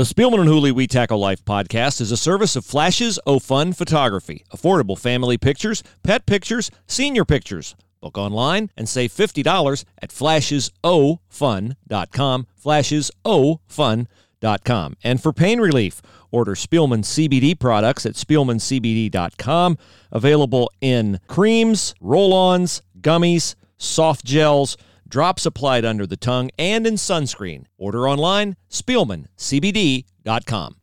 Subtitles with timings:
[0.00, 3.74] The Spielman and Hooley We Tackle Life podcast is a service of Flashes O Fun
[3.74, 4.46] Photography.
[4.50, 7.76] Affordable family pictures, pet pictures, senior pictures.
[8.00, 12.46] Book online and save $50 at flashesofun.com.
[12.64, 14.96] Flashesofun.com.
[15.04, 19.76] And for pain relief, order Spielman CBD products at spielmancbd.com.
[20.10, 24.78] Available in creams, roll ons, gummies, soft gels
[25.10, 27.66] drops applied under the tongue, and in sunscreen.
[27.76, 30.76] Order online, SpielmanCBD.com.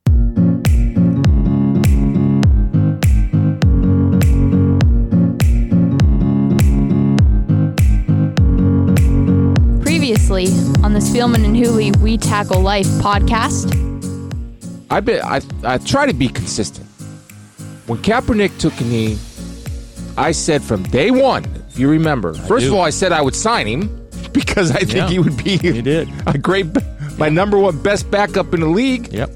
[9.81, 10.47] Previously
[10.83, 13.73] on the Spielman and Hooley We Tackle Life podcast.
[14.89, 16.85] I bet I I try to be consistent.
[17.87, 19.17] When Kaepernick took a knee,
[20.17, 22.71] I said from day one, if you remember, first do.
[22.71, 24.06] of all, I said I would sign him
[24.39, 25.09] because I think Yeah.
[25.09, 26.09] he would be You did.
[26.27, 26.67] a great,
[27.17, 29.31] my number one best backup in the league, Yep.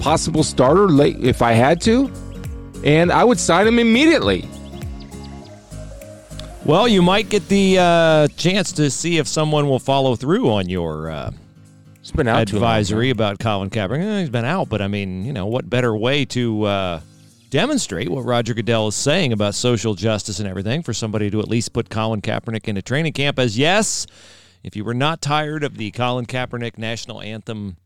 [0.00, 2.10] possible starter late if I had to,
[2.84, 4.46] and I would sign him immediately.
[6.64, 10.68] Well, you might get the uh, chance to see if someone will follow through on
[10.68, 11.30] your uh,
[12.00, 14.02] It's been out advisory about Colin Kaepernick.
[14.04, 17.00] Eh, he's been out, but I mean, you know, what better way to uh,
[17.50, 21.48] demonstrate what Roger Goodell is saying about social justice and everything for somebody to at
[21.48, 24.06] least put Colin Kaepernick into training camp as yes,
[24.62, 27.76] if you were not tired of the Colin Kaepernick national anthem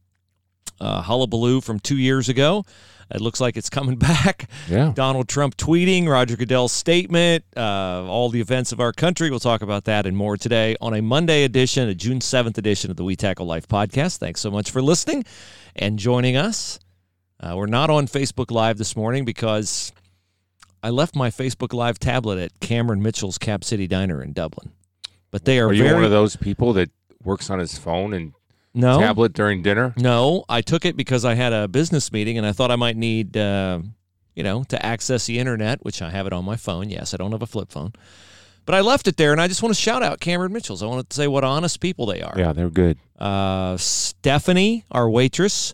[0.81, 2.65] uh, hullabaloo from two years ago,
[3.11, 4.49] it looks like it's coming back.
[4.69, 4.93] Yeah.
[4.95, 9.31] Donald Trump tweeting, Roger Goodell's statement, uh, all the events of our country.
[9.31, 12.91] We'll talk about that and more today on a Monday edition, a June 7th edition
[12.91, 14.19] of the We Tackle Life podcast.
[14.19, 15.25] Thanks so much for listening
[15.77, 16.79] and joining us.
[17.43, 19.93] Uh, we're not on Facebook Live this morning because
[20.83, 24.71] I left my Facebook Live tablet at Cameron Mitchell's Cap City Diner in Dublin.
[25.33, 26.91] But they are, Are you very one of those people that
[27.25, 28.33] works on his phone and
[28.75, 29.93] no tablet during dinner?
[29.97, 32.97] No, I took it because I had a business meeting and I thought I might
[32.97, 33.81] need, uh,
[34.37, 36.91] you know, to access the internet, which I have it on my phone.
[36.91, 37.93] Yes, I don't have a flip phone.
[38.67, 40.83] But I left it there and I just want to shout out Cameron Mitchell's.
[40.83, 42.35] I want to say what honest people they are.
[42.37, 42.99] Yeah, they're good.
[43.19, 45.73] Uh, Stephanie, our waitress,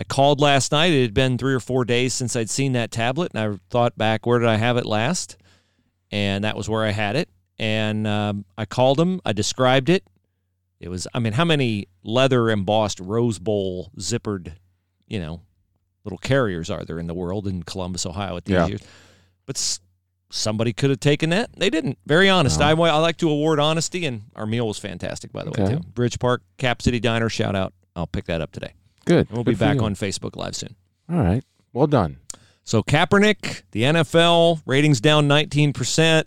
[0.00, 0.92] I called last night.
[0.94, 3.98] It had been three or four days since I'd seen that tablet, and I thought
[3.98, 5.36] back, where did I have it last?
[6.10, 7.28] And that was where I had it.
[7.58, 9.20] And um, I called him.
[9.26, 10.02] I described it.
[10.80, 14.54] It was, I mean, how many leather embossed Rose Bowl zippered,
[15.06, 15.42] you know,
[16.04, 18.66] little carriers are there in the world in Columbus, Ohio at these Yeah.
[18.68, 18.80] years?
[19.44, 19.80] But s-
[20.30, 21.50] somebody could have taken that.
[21.54, 21.98] They didn't.
[22.06, 22.58] Very honest.
[22.60, 22.64] No.
[22.66, 25.80] I, I like to award honesty, and our meal was fantastic, by the way, too.
[25.92, 27.74] Bridge Park, Cap City Diner, shout out.
[27.94, 28.72] I'll pick that up today.
[29.10, 29.26] Good.
[29.28, 29.84] And we'll Good be back you.
[29.84, 30.74] on Facebook Live soon.
[31.10, 31.42] All right.
[31.72, 32.18] Well done.
[32.64, 36.24] So Kaepernick, the NFL ratings down 19%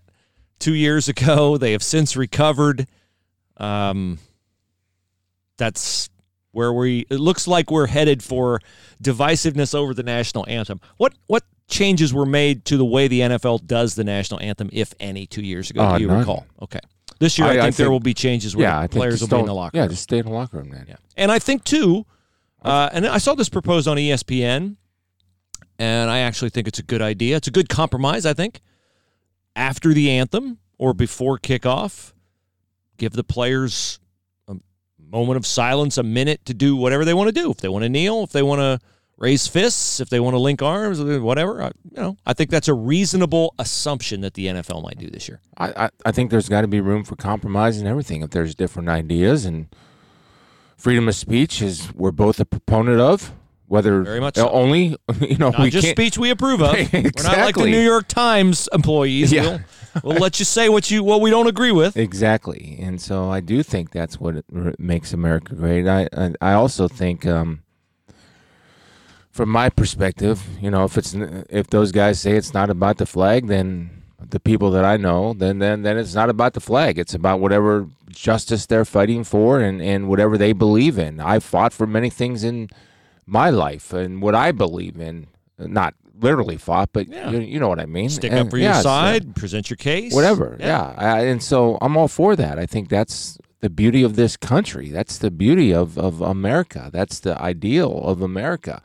[0.60, 1.58] two years ago.
[1.58, 2.88] They have since recovered.
[3.58, 4.20] Um,
[5.58, 6.10] that's
[6.52, 7.06] where we.
[7.10, 8.60] It looks like we're headed for
[9.02, 10.82] divisiveness over the national anthem.
[10.98, 14.94] What what changes were made to the way the NFL does the national anthem, if
[15.00, 15.82] any, two years ago?
[15.82, 16.20] Uh, do you none.
[16.20, 16.46] recall?
[16.62, 16.80] Okay.
[17.20, 19.38] This year, I, I- I think, there will be changes where yeah, players will be
[19.40, 19.92] in the locker Yeah, room.
[19.92, 20.86] just stay in the locker room, man.
[20.90, 20.96] Yeah.
[21.16, 22.06] And I think too,
[22.64, 24.78] uh, and I saw this proposed on ESPN,
[25.80, 27.36] and I actually think it's a good idea.
[27.36, 28.62] It's a good compromise, I think.
[29.56, 32.14] After the anthem or before kickoff,
[32.98, 34.00] give the players
[34.48, 34.56] a
[34.98, 37.52] moment of silence, a minute to do whatever they want to do.
[37.52, 38.80] If they want to kneel, if they want to
[39.18, 41.64] raise fists, if they want to link arms, whatever.
[41.64, 45.28] I, you know, I think that's a reasonable assumption that the NFL might do this
[45.28, 45.40] year.
[45.58, 48.22] I, I, I think there's got to be room for compromise and everything.
[48.22, 49.68] If there's different ideas and
[50.84, 53.34] freedom of speech is we're both a proponent of,
[53.68, 54.50] whether Very much uh, so.
[54.50, 55.98] only you know Not we just can't.
[55.98, 56.74] speech we approve of.
[56.94, 59.32] We're not like the New York Times employees.
[59.32, 59.60] Yeah.
[60.04, 61.96] We'll, we'll let you say what you what we don't agree with.
[61.96, 64.44] Exactly, and so I do think that's what
[64.78, 65.88] makes America great.
[65.88, 67.64] I I, I also think, um,
[69.32, 71.16] from my perspective, you know, if it's
[71.50, 75.34] if those guys say it's not about the flag, then the people that I know,
[75.34, 76.98] then then then it's not about the flag.
[77.00, 81.20] It's about whatever justice they're fighting for and and whatever they believe in.
[81.20, 82.70] I fought for many things in
[83.26, 85.28] my life and what I believe in.
[85.60, 87.30] Not literally fought, but Yeah.
[87.32, 88.10] you, you know what I mean.
[88.10, 90.14] Stick And- up for yeah, your uh, so- side, present your case.
[90.14, 90.58] whatever.
[90.60, 90.94] Yeah.
[90.98, 92.58] I, and so I'm all for that.
[92.60, 94.90] I think that's the beauty of this country.
[94.90, 96.90] That's the beauty of, of America.
[96.92, 98.82] That's the ideal of America.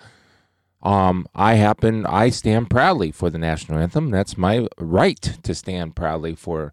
[0.82, 4.10] Um, I happen, I stand proudly for the national anthem.
[4.10, 6.72] That's my right to stand proudly for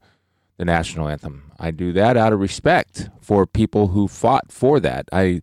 [0.57, 1.51] the national anthem.
[1.59, 5.09] I do that out of respect for people who fought for that.
[5.11, 5.41] I,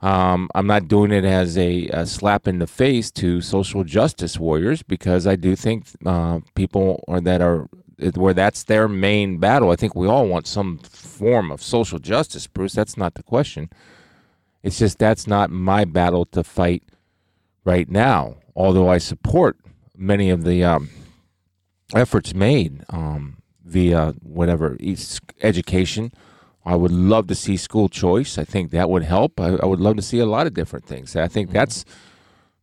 [0.00, 4.38] um, I'm not doing it as a, a slap in the face to social justice
[4.38, 7.68] warriors because I do think uh, people are, that are
[8.14, 9.70] where that's their main battle.
[9.70, 12.72] I think we all want some form of social justice, Bruce.
[12.72, 13.70] That's not the question.
[14.62, 16.82] It's just that's not my battle to fight
[17.70, 18.36] right now.
[18.56, 19.56] Although I support
[19.96, 20.90] many of the um,
[21.94, 23.22] efforts made um,
[23.64, 24.76] via whatever
[25.40, 26.12] education.
[26.64, 28.36] I would love to see school choice.
[28.38, 29.40] I think that would help.
[29.40, 31.16] I, I would love to see a lot of different things.
[31.16, 31.84] I think that's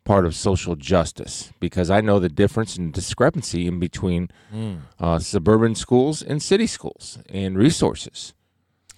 [0.03, 4.29] part of social justice because I know the difference and discrepancy in between
[4.99, 8.33] uh, suburban schools and city schools and resources.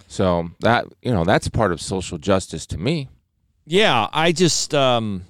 [0.06, 3.08] So that you know that's part of social justice to me.
[3.64, 5.24] Yeah, I just um,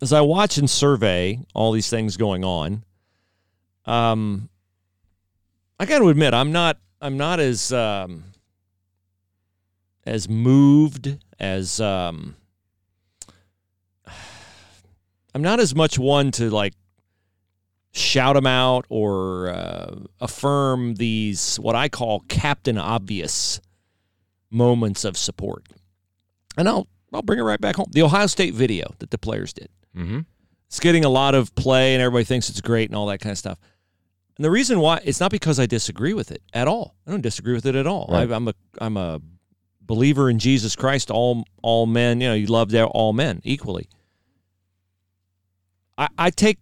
[0.00, 2.84] as I watch and survey all these things going on,
[3.84, 4.48] um,
[5.78, 8.24] I got to admit I'm not I'm not as um,
[10.04, 12.36] as moved as um,
[15.34, 16.74] I'm not as much one to like
[17.92, 23.60] shout them out or uh, affirm these what I call captain obvious
[24.50, 25.66] moments of support.
[26.56, 27.88] And I'll I'll bring it right back home.
[27.90, 29.68] The Ohio State video that the players did.
[29.96, 30.20] Mm-hmm.
[30.66, 33.32] It's getting a lot of play and everybody thinks it's great and all that kind
[33.32, 33.58] of stuff.
[34.36, 36.94] And the reason why it's not because I disagree with it at all.
[37.06, 38.08] I don't disagree with it at all.
[38.10, 38.30] Right.
[38.30, 39.20] I, I'm a I'm a
[39.82, 41.10] believer in Jesus Christ.
[41.10, 43.88] All all men, you know, you love their all men equally.
[45.98, 46.58] I, I take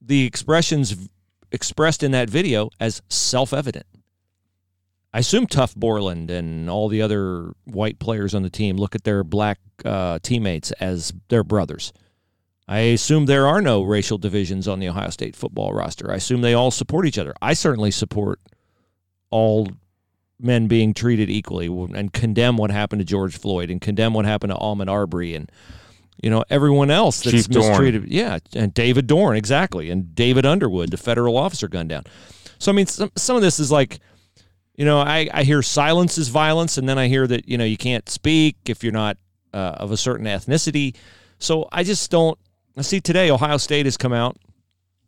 [0.00, 1.08] the expressions
[1.52, 3.86] expressed in that video as self evident.
[5.12, 9.04] I assume Tuf Borland and all the other white players on the team look at
[9.04, 11.92] their black uh, teammates as their brothers.
[12.66, 16.10] I assume there are no racial divisions on the Ohio State football roster.
[16.10, 17.34] I assume they all support each other.
[17.42, 18.40] I certainly support
[19.30, 19.68] all
[20.40, 24.52] men being treated equally and condemn what happened to George Floyd and condemn what happened
[24.52, 25.50] to Ahmaud Arbery and
[26.22, 27.68] you know everyone else that's Chief Dorn.
[27.68, 28.08] mistreated.
[28.08, 32.04] Yeah, and David Dorn exactly, and David Underwood, the federal officer gunned down.
[32.58, 33.98] So I mean, some some of this is like,
[34.76, 37.64] you know, I I hear silence is violence, and then I hear that you know
[37.64, 39.18] you can't speak if you're not
[39.52, 40.96] uh, of a certain ethnicity.
[41.38, 42.38] So I just don't.
[42.76, 44.36] I see today Ohio State has come out.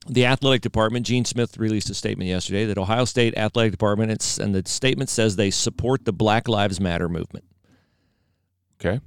[0.09, 4.39] The athletic department, Gene Smith released a statement yesterday that Ohio State athletic department, it's,
[4.39, 7.45] and the statement says they support the Black Lives Matter movement.
[8.81, 9.01] Okay.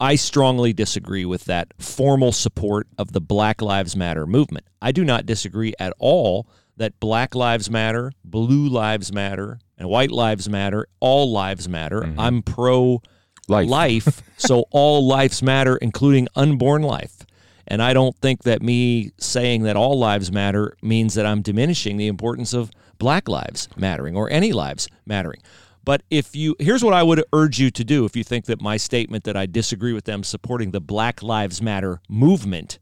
[0.00, 4.66] I strongly disagree with that formal support of the Black Lives Matter movement.
[4.80, 10.10] I do not disagree at all that Black Lives Matter, Blue Lives Matter, and White
[10.10, 12.00] Lives Matter, all lives matter.
[12.00, 12.18] Mm-hmm.
[12.18, 13.02] I'm pro
[13.46, 13.68] Life.
[13.68, 17.24] life, so all lives matter, including unborn life.
[17.66, 21.96] And I don't think that me saying that all lives matter means that I'm diminishing
[21.96, 25.40] the importance of black lives mattering or any lives mattering.
[25.84, 28.60] But if you, here's what I would urge you to do if you think that
[28.60, 32.78] my statement that I disagree with them supporting the Black Lives Matter movement,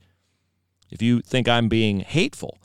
[0.90, 2.58] if you think I'm being hateful,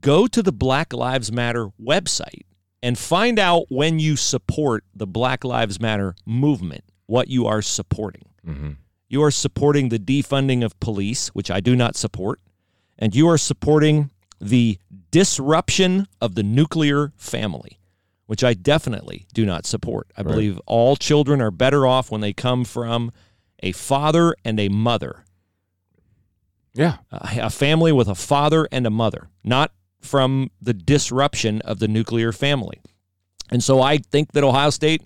[0.00, 2.42] go to the Black Lives Matter website
[2.82, 8.26] and find out when you support the Black Lives Matter movement, what you are supporting.
[8.46, 8.70] Mm-hmm.
[9.12, 12.40] You are supporting the defunding of police, which I do not support,
[12.98, 14.08] and you are supporting
[14.40, 14.78] the
[15.10, 17.78] disruption of the nuclear family,
[18.24, 20.06] which I definitely do not support.
[20.16, 23.12] I believe all children are better off when they come from
[23.62, 25.24] a father and a mother
[26.74, 26.96] Yeah.
[27.10, 31.86] a a family with a father and a mother, not from the disruption of the
[31.86, 32.80] nuclear family.
[33.50, 35.02] And so I think that Ohio State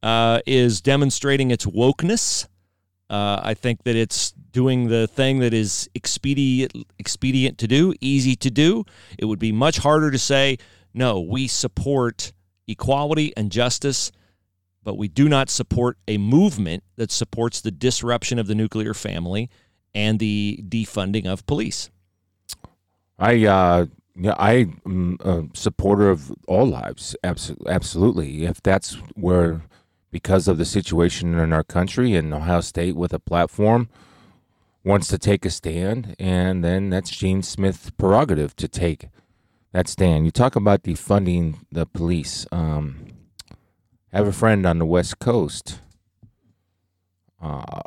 [0.00, 2.46] uh, is demonstrating its wokeness.
[3.12, 8.34] Uh, I think that it's doing the thing that is expedient, expedient to do, easy
[8.36, 8.84] to do.
[9.18, 10.56] It would be much harder to say,
[10.94, 12.32] no, we support
[12.66, 14.12] equality and justice,
[14.82, 19.50] but we do not support a movement that supports the disruption of the nuclear family
[19.94, 21.90] and the defunding of police.
[23.18, 27.16] I uh yeah, I am a supporter of all lives.
[27.22, 28.44] Absolutely.
[28.44, 29.62] If that's where,
[30.12, 33.88] because of the situation in our country and Ohio State with a platform,
[34.84, 39.08] wants to take a stand, and then that's Gene Smith's prerogative to take
[39.72, 40.26] that stand.
[40.26, 42.46] You talk about defunding the police.
[42.52, 43.06] Um,
[44.12, 45.80] I have a friend on the West Coast
[47.40, 47.80] uh,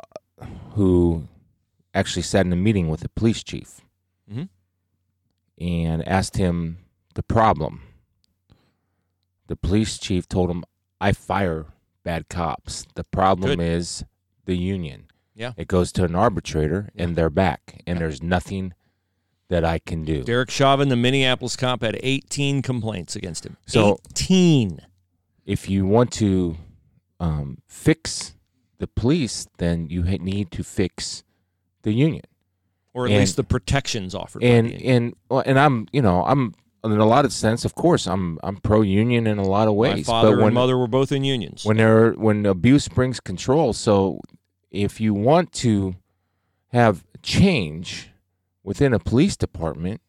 [0.72, 1.28] who
[1.94, 3.80] actually sat in a meeting with the police chief
[4.30, 4.48] Mhm.
[5.58, 6.78] and asked him
[7.14, 7.82] the problem.
[9.46, 10.64] The police chief told him,
[11.00, 11.66] I fire
[12.06, 12.86] bad cops.
[12.94, 13.60] The problem Good.
[13.60, 14.04] is
[14.44, 15.08] the union.
[15.34, 15.52] Yeah.
[15.56, 18.72] It goes to an arbitrator and they're back, and there's nothing
[19.48, 20.22] that I can do.
[20.22, 23.56] Derek Chauvin, the Minneapolis cop, had 18 complaints against him.
[23.66, 24.80] So- 18.
[25.44, 26.56] if you want to
[27.20, 28.34] um, fix
[28.78, 31.24] the police, then you need to fix
[31.82, 32.24] the union.
[32.94, 34.42] Or at And- least the protections offered.
[34.44, 35.14] and by the union.
[35.30, 36.54] and and I'm you know I'm
[36.92, 39.74] in a lot of sense, of course, I'm I'm pro union in a lot of
[39.74, 40.06] ways.
[40.06, 41.64] My father but when and mother were both in unions.
[41.64, 44.20] when there when abuse brings control, so
[44.70, 45.96] if you want to
[46.68, 48.10] have change
[48.62, 50.00] within a police department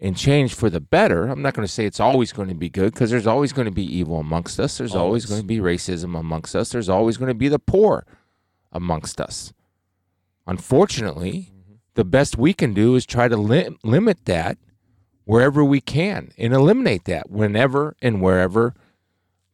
[0.00, 2.68] and change for the better, I'm not going to say it's always going to be
[2.68, 4.78] good because there's always going to be evil amongst us.
[4.78, 5.24] There's always.
[5.24, 5.26] Always.
[5.26, 6.70] going to be racism amongst us.
[6.70, 8.06] There's always going to be the poor
[8.72, 9.52] amongst us.
[10.46, 11.74] Unfortunately, mm-hmm.
[11.94, 14.58] the best we can do is try to lim- limit that
[15.24, 18.74] wherever we can and eliminate that whenever and wherever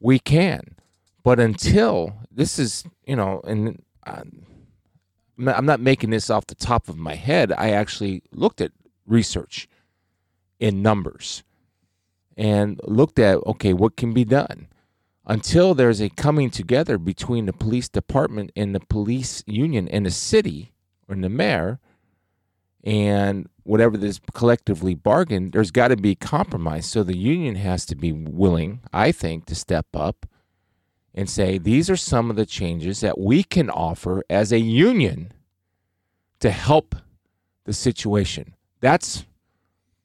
[0.01, 0.77] we can.
[1.23, 4.23] But until this is, you know, and uh,
[5.39, 7.53] I'm not- I'm not making this off the top of my head.
[7.53, 8.73] I actually looked at
[9.07, 9.69] research
[10.59, 11.43] in numbers
[12.37, 14.69] and looked at, okay, what can be done?
[15.27, 20.11] Until there's a coming together between the police department and the police union and the
[20.11, 20.73] city
[21.09, 21.79] or the mayor
[22.83, 26.87] and whatever this collectively bargained, there's got to be compromise.
[26.87, 30.27] So the union has to be willing, I think, to step up
[31.15, 35.33] and say these are some of the changes that we can offer as a union
[36.41, 36.95] to help
[37.65, 38.55] the situation.
[38.81, 39.27] That's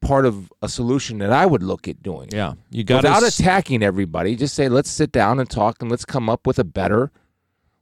[0.02, 2.28] part of a solution that I would look at doing.
[2.32, 6.04] Yeah, you got Without attacking everybody, just say let's sit down and talk and let's
[6.04, 7.10] come up with a better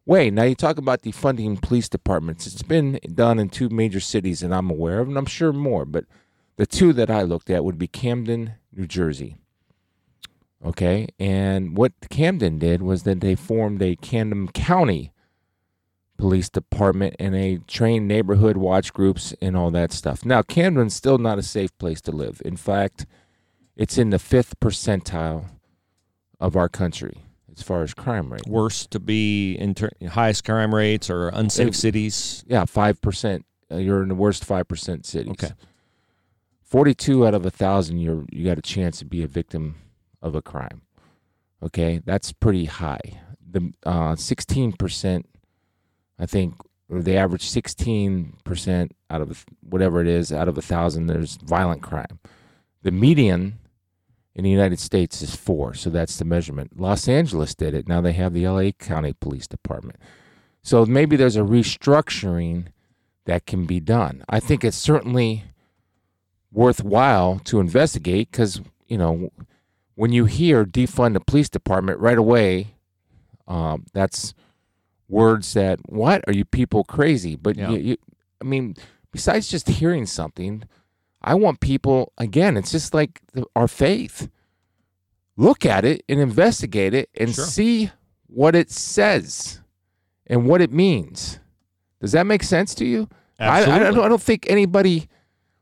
[0.04, 0.30] way.
[0.30, 2.46] Now you talk about defunding police departments.
[2.46, 5.84] It's been done in two major cities that I'm aware of, and I'm sure more,
[5.84, 6.04] but
[6.56, 9.36] the two that I looked at would be Camden, New Jersey.
[10.64, 15.12] Okay, and what Camden did was that they formed a Camden County
[16.16, 20.24] police department and they trained neighborhood watch groups and all that stuff.
[20.24, 22.40] Now Camden's still not a safe place to live.
[22.44, 23.06] In fact,
[23.74, 25.46] it's in the fifth percentile
[26.38, 27.24] of our country
[27.56, 28.46] as far as crime rate.
[28.46, 32.44] Worst to be in ter- highest crime rates or unsafe It- cities.
[32.46, 33.44] Yeah, five percent.
[33.70, 35.32] Uh, you're in the worst five percent cities.
[35.32, 35.52] Okay.
[36.62, 39.76] Forty-two out of a thousand, you're you got a chance to be a victim
[40.22, 40.82] of a crime.
[41.62, 43.20] Okay, that's pretty high.
[43.50, 45.28] The uh, sixteen percent,
[46.18, 46.54] I think,
[46.88, 51.36] or the average sixteen percent out of whatever it is out of a thousand, there's
[51.36, 52.18] violent crime.
[52.82, 53.58] The median
[54.34, 56.80] in the United States is four, so that's the measurement.
[56.80, 57.86] Los Angeles did it.
[57.88, 59.98] Now they have the LA County Police Department.
[60.62, 62.66] So maybe there's a restructuring
[63.26, 64.24] that can be done.
[64.28, 65.44] I think it's certainly
[66.50, 69.30] worthwhile to investigate because, you know,
[69.94, 72.74] when you hear defund the police department right away,
[73.46, 74.34] um, that's
[75.08, 76.24] words that, what?
[76.26, 77.36] Are you people crazy?
[77.36, 77.70] But, Yeah.
[77.70, 77.96] you, you,
[78.40, 78.76] I mean,
[79.12, 80.64] besides just hearing something,
[81.24, 84.28] I want people, again, it's just like the, our faith.
[85.36, 87.44] Look at it and investigate it and Sure.
[87.44, 87.90] see
[88.26, 89.60] what it says
[90.26, 91.38] and what it means.
[92.00, 93.08] Does that make sense to you?
[93.38, 95.08] I, I, don't, I don't think anybody,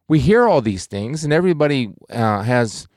[0.08, 2.88] we hear all these things and everybody uh, has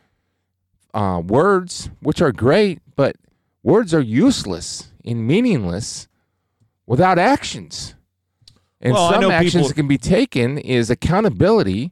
[0.94, 3.16] uh, words, which are great, but
[3.62, 6.08] words are useless and meaningless
[6.86, 7.96] without actions.
[8.82, 11.92] And Well, some actions people- that can be taken is accountability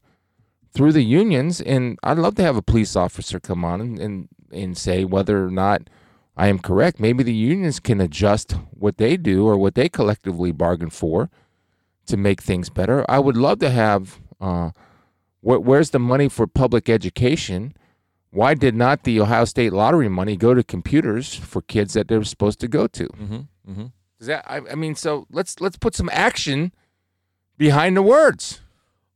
[0.73, 1.61] through the unions.
[1.61, 5.45] And I'd love to have a police officer come on and, and, and say whether
[5.45, 5.89] or not
[6.37, 6.99] I am correct.
[6.99, 11.29] Maybe the unions can adjust what they do or what they collectively bargain for
[12.07, 13.05] to make things better.
[13.09, 14.71] I would love to have uh,
[15.41, 17.75] wh- where's the money for public education?
[18.31, 22.17] Why did not the Ohio State lottery money go to computers for kids that they
[22.17, 23.07] were supposed to go to?
[23.07, 23.71] Mm-hmm.
[23.71, 23.85] Mm-hmm.
[24.17, 24.45] Does that?
[24.49, 26.71] I, I mean, so let's let's put some action
[27.57, 28.61] behind the words.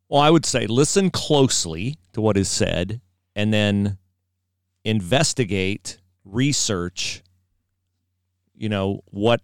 [0.10, 3.02] Well, I would say listen closely to what is said
[3.36, 3.98] and then
[4.84, 7.24] investigate, research,
[8.56, 9.42] you know, what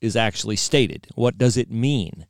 [0.00, 1.06] is actually stated.
[1.14, 2.26] What does it mean?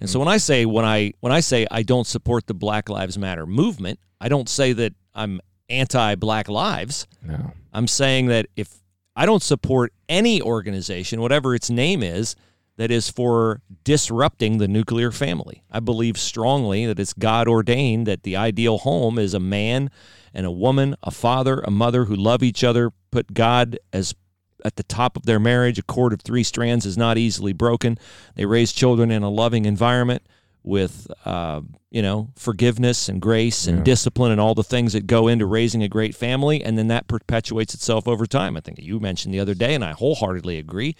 [0.00, 0.26] And so mm-hmm.
[0.26, 3.46] when I say when I when I say I don't support the Black Lives Matter
[3.46, 7.06] movement, I don't say that I'm anti Black Lives.
[7.22, 7.52] No.
[7.72, 8.82] I'm saying that if
[9.14, 12.34] I don't support any organization, whatever its name is,
[12.82, 15.62] that is for disrupting the nuclear family.
[15.70, 19.88] I believe strongly that it's God ordained that the ideal home is a man
[20.34, 24.16] and a woman, a father, a mother who love each other, put God as
[24.64, 25.78] at the top of their marriage.
[25.78, 27.98] A cord of three strands is not easily broken.
[28.34, 30.22] They raise children in a loving environment
[30.64, 31.60] with, uh,
[31.92, 33.84] you know, forgiveness and grace and Yeah.
[33.84, 36.64] discipline and all the things that go into raising a great family.
[36.64, 38.56] And then that perpetuates itself over time.
[38.56, 40.96] I think you mentioned the other day, and I wholeheartedly agree.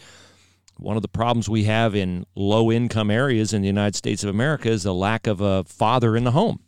[0.78, 4.30] One of the problems we have in low income areas in the United States of
[4.30, 6.60] America is the lack of a father in the home.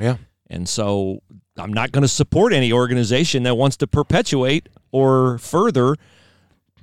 [0.00, 0.16] Yeah.
[0.50, 1.22] And so
[1.56, 5.96] I'm not going to support any organization that wants to perpetuate or further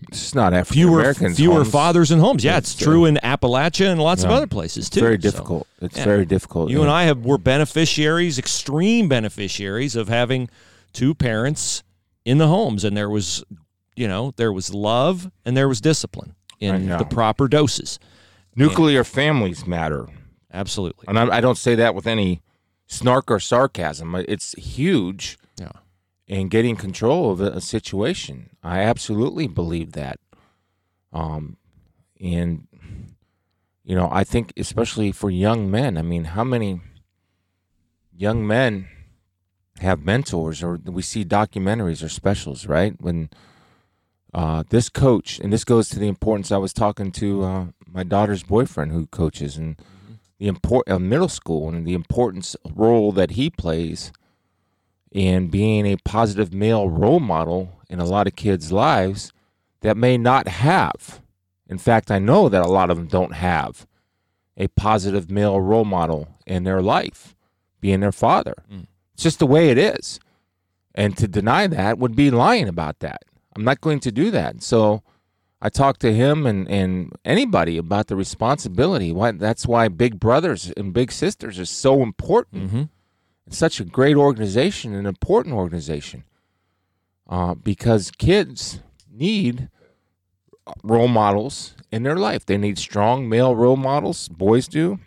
[0.09, 1.37] It's not African fewer Americans.
[1.37, 1.71] fewer homes.
[1.71, 2.43] fathers in homes.
[2.43, 5.01] Yeah, It's, it's uh, true in Appalachia and lots of other places It's too.
[5.01, 5.67] very So difficult.
[5.81, 6.05] it's yeah.
[6.05, 6.71] very difficult.
[6.71, 10.49] you and I have were beneficiaries, extreme beneficiaries of having
[10.93, 11.83] two parents
[12.25, 13.43] in the homes, and there was,
[13.95, 16.35] you know, there was love and there was discipline.
[16.59, 17.99] in the proper doses.
[18.55, 20.07] Nuclear families matter.
[20.53, 21.05] Absolutely.
[21.07, 22.41] And I, I don't say that with any
[22.87, 24.13] snark or sarcasm.
[24.15, 25.71] It's huge Yeah.
[26.27, 28.49] in getting control of a, a situation.
[28.61, 30.19] I absolutely believe that.
[31.13, 31.57] Um,
[32.19, 32.67] and
[33.83, 35.97] you know, I think especially for young men.
[35.97, 36.81] I mean, how many
[38.15, 38.87] young men
[39.79, 42.93] have mentors, or we see documentaries or specials, right?
[42.99, 43.29] When
[44.33, 46.51] uh, this coach, and this goes to the importance.
[46.51, 49.77] I was talking to uh, my daughter's boyfriend who coaches, and
[50.39, 54.11] the import uh, middle school, and the importance role that he plays
[55.11, 59.33] in being a positive male role model in a lot of kids' lives
[59.81, 61.21] that may not have.
[61.67, 63.85] In fact, I know that a lot of them don't have
[64.57, 67.35] a positive male role model in their life,
[67.79, 68.55] being their father.
[68.71, 68.87] Mm.
[69.13, 70.19] It's just the way it is.
[70.93, 73.23] And to deny that would be lying about that.
[73.55, 74.63] I'm not going to do that.
[74.63, 75.03] So
[75.61, 79.11] I talked to him and, and anybody about the responsibility.
[79.11, 82.63] Why that's why big brothers and big sisters is so important.
[82.63, 82.83] Mm-hmm.
[83.47, 86.23] It's such a great organization, an important organization,
[87.29, 88.79] uh, because kids
[89.11, 89.69] need
[90.83, 92.45] role models in their life.
[92.45, 94.29] They need strong male role models.
[94.29, 94.99] Boys do.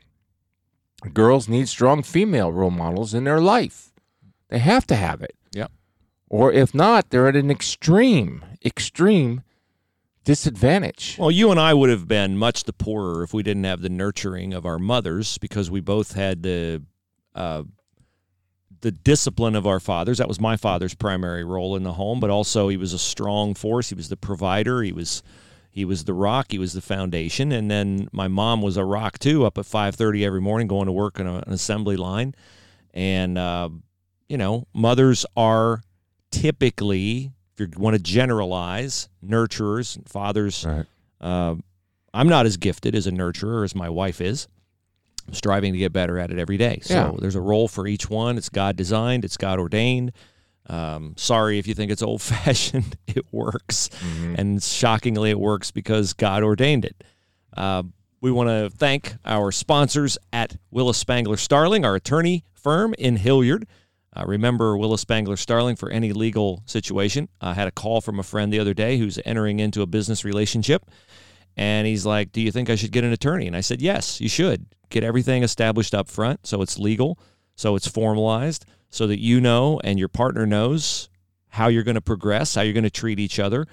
[1.12, 3.92] Girls need strong female role models in their life.
[4.48, 5.34] They have to have it.
[5.52, 5.72] Yep.
[6.34, 9.44] Or if not, they're at an extreme, extreme
[10.24, 11.14] disadvantage.
[11.16, 13.88] Well, you and I would have been much the poorer if we didn't have the
[13.88, 16.82] nurturing of our mothers because we both had the
[17.36, 17.62] uh,
[18.80, 20.18] the discipline of our fathers.
[20.18, 23.54] That was my father's primary role in the home, but also he was a strong
[23.54, 23.90] force.
[23.90, 24.82] He was the provider.
[24.82, 25.22] He was
[25.70, 26.46] he was the rock.
[26.50, 27.52] He was the foundation.
[27.52, 30.86] And then my mom was a rock too, up at five thirty every morning, going
[30.86, 32.34] to work on an assembly line.
[32.92, 33.68] And uh,
[34.28, 35.80] you know, mothers are
[36.40, 39.96] typically, if you want to generalize, nurturers.
[39.96, 40.86] And fathers Right.
[41.20, 41.54] uh,
[42.12, 44.46] I'm not as gifted as a nurturer as my wife is.
[45.26, 46.80] I'm striving to get better at it every day.
[46.82, 47.12] So Yeah.
[47.18, 48.36] there's a role for each one.
[48.36, 49.24] It's God designed.
[49.24, 50.12] It's God ordained.
[50.66, 52.96] Um, sorry if you think it's old fashioned.
[53.06, 53.90] it works,
[54.36, 57.04] and shockingly, it works because God ordained it.
[57.56, 57.82] Uh,
[58.20, 63.66] we want to thank our sponsors at Willis Spangler Starling, our attorney firm in Hilliard.
[64.16, 67.28] Uh, remember Willis Spangler Starling for any legal situation.
[67.40, 70.24] I had a call from a friend the other day who's entering into a business
[70.24, 70.84] relationship.
[71.56, 73.46] And he's like, Do you think I should get an attorney?
[73.46, 74.66] And I said, Yes, you should.
[74.90, 77.18] Get everything established up front so it's legal,
[77.56, 81.08] so it's formalized, so that you know and your partner knows
[81.48, 83.66] how you're going to progress, how you're going to treat each other.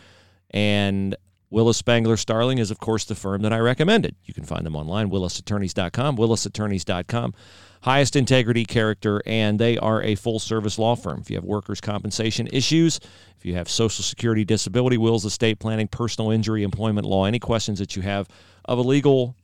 [0.52, 1.16] And
[1.50, 4.16] Willis Spangler Starling is, of course, the firm that I recommended.
[4.24, 7.34] You can find them online, willisattorneys.com, willisattorneys.com.
[7.82, 11.20] Highest integrity character, and they are a full service law firm.
[11.22, 13.00] If you have workers' compensation issues,
[13.38, 17.80] if you have Social Security, disability, wills, estate planning, personal injury, employment law, any questions
[17.80, 18.28] that you have
[18.65, 19.36] of a legal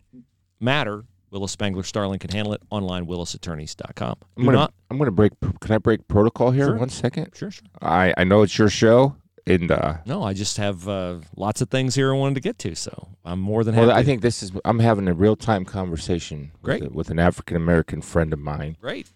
[0.60, 4.16] matter, Willis Spangler Starling can handle it online, willisattorneys.com.
[4.38, 4.74] I'm Do gonna, not.
[4.92, 5.34] I'm gonna break.
[5.60, 6.68] Can I break protocol here?
[6.68, 6.78] Sure.
[6.78, 7.32] One second.
[7.36, 7.68] Sure, sure.
[7.82, 9.16] I I know it's your show,
[9.48, 12.58] and uh, No, I just have uh, lots of things here I wanted to get
[12.60, 13.88] to, so I'm more than happy.
[13.88, 14.52] well, I think this is.
[14.66, 16.52] I'm having a real time conversation.
[16.62, 16.84] Great.
[16.84, 19.12] With, with an African American friend of mine Great.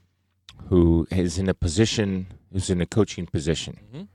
[0.70, 3.80] who is in a position, who's in a coaching position.
[3.94, 4.08] Mhm.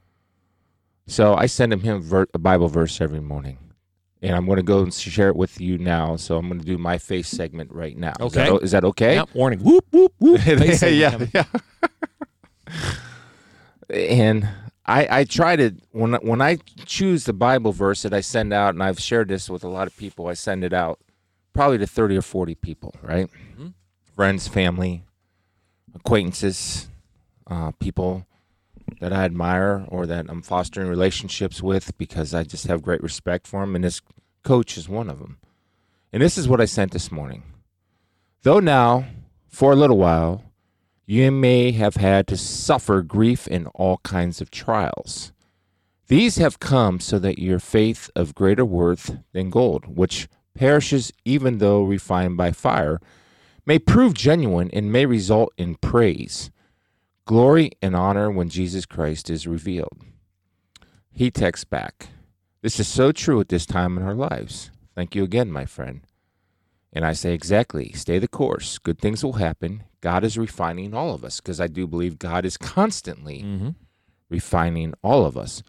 [1.07, 3.59] So I send him him ver- a Bible verse every morning,
[4.23, 6.17] and I'm going to go and share it with you now.
[6.17, 8.15] So I'm going to do my face segment right now.
[8.21, 8.65] Is that Okay.
[8.65, 9.15] is that okay?
[9.17, 9.61] Yep, warning.
[9.61, 10.41] Whoop, whoop, whoop.
[10.47, 11.45] Yeah, yeah.
[13.91, 14.49] and
[14.87, 18.53] I I try to when I- when I choose the Bible verse that I send
[18.53, 20.29] out, and I've shared this with a lot of people.
[20.29, 21.01] I send it out
[21.53, 23.29] probably to thirty or forty people, right?
[23.59, 23.75] Mhm.
[24.15, 25.05] Friends, family,
[25.95, 26.89] acquaintances,
[27.47, 28.27] uh, people
[29.01, 33.47] that I admire or that I'm fostering relationships with because I just have great respect
[33.47, 34.01] for them, and this
[34.45, 35.39] coach is one of them.
[36.13, 37.43] And this is what I sent this morning.
[38.43, 39.07] Though now,
[39.49, 40.45] for a little while,
[41.07, 45.33] you may have had to suffer grief in all kinds of trials.
[46.09, 51.59] These have come so that your faith of greater worth than gold, which perishes even
[51.59, 53.01] though refined by fire,
[53.65, 56.51] may prove genuine and may result in praise,
[57.25, 59.99] glory, and honor when Jesus Christ is revealed.
[61.13, 62.09] He texts back,
[62.63, 64.71] This is so true at this time in our lives.
[64.95, 66.01] Thank you again, my friend.
[66.97, 67.93] And I say, Exactly.
[67.93, 68.79] Stay the course.
[68.79, 69.83] Good things will happen.
[70.01, 73.71] God is refining all of us because I do believe God is constantly Mm-hmm.
[74.31, 75.63] refining all of us.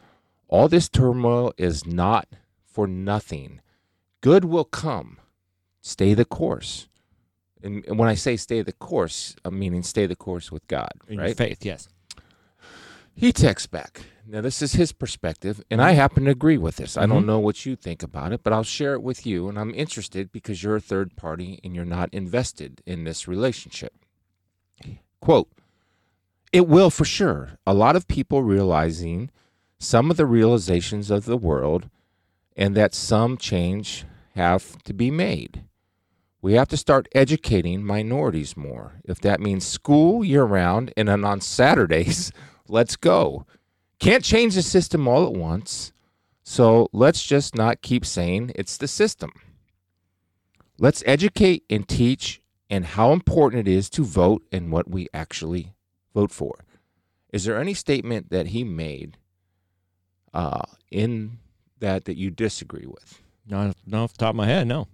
[0.48, 2.28] All this turmoil is not
[2.66, 3.60] for nothing.
[4.22, 5.18] Good will come.
[5.82, 6.88] Stay the course.
[7.63, 10.92] And and when I say stay the course, I'm meaning stay the course with God,
[11.10, 11.36] In right?
[11.36, 11.90] faith, yes.
[13.17, 14.01] He texts back.
[14.27, 15.99] Now, this is his perspective, and I mm-hmm.
[15.99, 16.97] happen to agree with this.
[16.97, 17.27] I don't mm-hmm.
[17.27, 19.49] know what you think about it, but I'll share it with you.
[19.49, 23.93] And I'm interested because you're a third party and you're not invested in this relationship.
[25.19, 25.49] Quote
[26.53, 27.58] It will for sure.
[27.65, 29.32] A lot of people realizing
[29.80, 31.89] some of the realizations of the world
[32.56, 35.63] and that some change have to be made.
[36.39, 39.01] We have to start educating minorities more.
[39.06, 42.32] If that means school year round and then on Saturdays,
[42.69, 43.45] let's go.
[43.99, 45.91] Can't change the system all at once.
[46.43, 49.32] So let's just not keep saying it's the system.
[50.80, 55.73] Let's educate and teach and how important it is to vote and what we actually
[56.13, 56.63] vote for.
[57.34, 59.17] Is there any statement that he made
[60.34, 61.39] uh, in
[61.80, 63.21] that that you disagree with?
[63.47, 64.88] Not, not off the top of my head, no.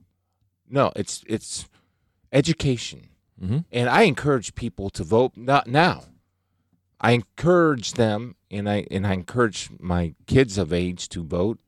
[0.70, 1.68] No, it's it's
[2.32, 3.10] education,
[3.42, 3.60] Mm-hmm.
[3.72, 6.04] and I encourage people to vote not now.
[7.04, 11.60] I encourage them, and I and I encourage my kids of age to vote.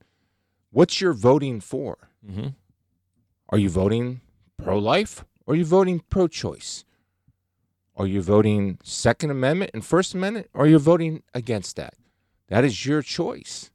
[0.72, 2.10] What's your voting for?
[2.26, 2.48] Mm-hmm.
[3.50, 4.22] Are you voting
[4.58, 6.86] pro life or are you voting pro choice?
[7.98, 11.94] Are you voting Second Amendment and First Amendment or are you voting against that?
[12.48, 13.72] That is your choice.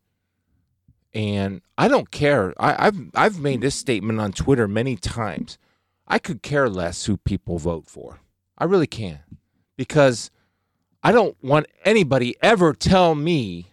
[1.12, 2.55] And I don't care.
[2.59, 5.59] I, I've I've made this statement on Twitter many times.
[6.07, 8.20] I could care less who people vote for.
[8.59, 9.20] I really can.
[9.77, 10.31] Because
[11.02, 13.66] I don't want anybody ever tell me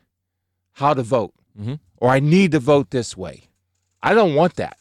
[0.73, 1.79] how to vote Mhm.
[1.97, 3.49] or I need to vote this way.
[4.01, 4.77] I don't want that.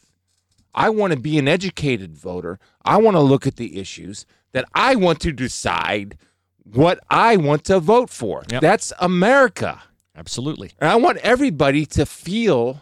[0.73, 2.59] I want to be an educated voter.
[2.85, 6.17] I want to look at the issues that I want to decide
[6.63, 8.43] what I want to vote for.
[8.51, 8.61] Yep.
[8.61, 9.81] That's America.
[10.15, 10.71] Absolutely.
[10.79, 12.81] And I want everybody to feel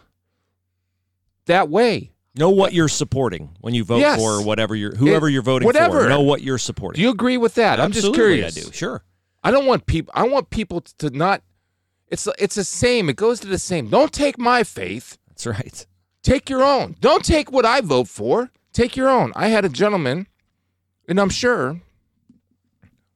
[1.46, 2.12] that way.
[2.34, 4.18] Know what you're supporting when you vote Yes.
[4.20, 6.02] for whatever you're whoever It- you're voting whatever.
[6.02, 6.08] for.
[6.08, 6.98] Know what you're supporting.
[6.98, 7.80] Do you agree with that?
[7.80, 8.56] I'm just Absolutely, curious.
[8.58, 8.72] I do.
[8.72, 9.02] Sure.
[9.46, 10.12] I don't want people.
[10.16, 11.42] I want people to not.
[12.08, 13.08] It's it's the same.
[13.08, 13.88] It goes to the same.
[13.88, 15.18] Don't take my faith.
[15.28, 15.86] That's right.
[16.22, 16.96] Take your own.
[17.00, 18.50] Don't take what I vote for.
[18.72, 19.32] Take your own.
[19.36, 20.26] I had a gentleman,
[21.08, 21.80] and I'm sure,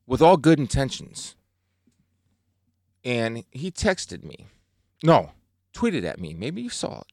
[0.07, 1.35] with all good intentions,
[3.05, 4.47] and he texted me.
[5.03, 5.33] No,
[5.75, 6.35] tweeted at me.
[6.35, 7.07] Maybe you saw it.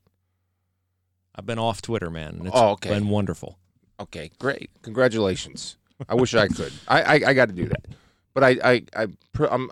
[1.36, 2.42] I've been off Twitter, man.
[2.46, 2.90] It's Oh, okay.
[2.90, 3.58] been wonderful.
[4.00, 4.70] Okay, great.
[4.84, 5.78] Congratulations.
[6.08, 6.74] I wish I could.
[6.88, 7.86] I I, I got to do that,
[8.38, 9.08] but I, I, I
[9.50, 9.72] I'm,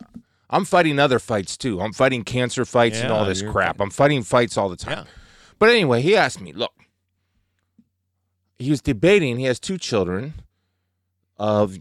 [0.49, 1.79] I'm fighting other fights too.
[1.81, 3.79] I'm fighting cancer fights and all this crap.
[3.79, 4.97] I'm fighting fights all the time.
[4.99, 5.03] Yeah.
[5.59, 6.73] But anyway, he asked me, look,
[8.57, 10.33] he was debating, he has two children
[11.37, 11.77] of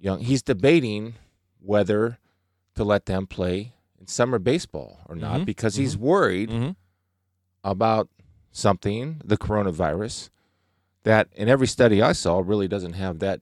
[0.00, 1.14] young, he's debating
[1.60, 2.18] whether
[2.74, 6.70] to let them play in summer baseball or not Mhm, because he's worried Mm-hmm.
[7.62, 8.08] about
[8.50, 10.30] something, the coronavirus,
[11.04, 13.40] that in every study I saw really doesn't have that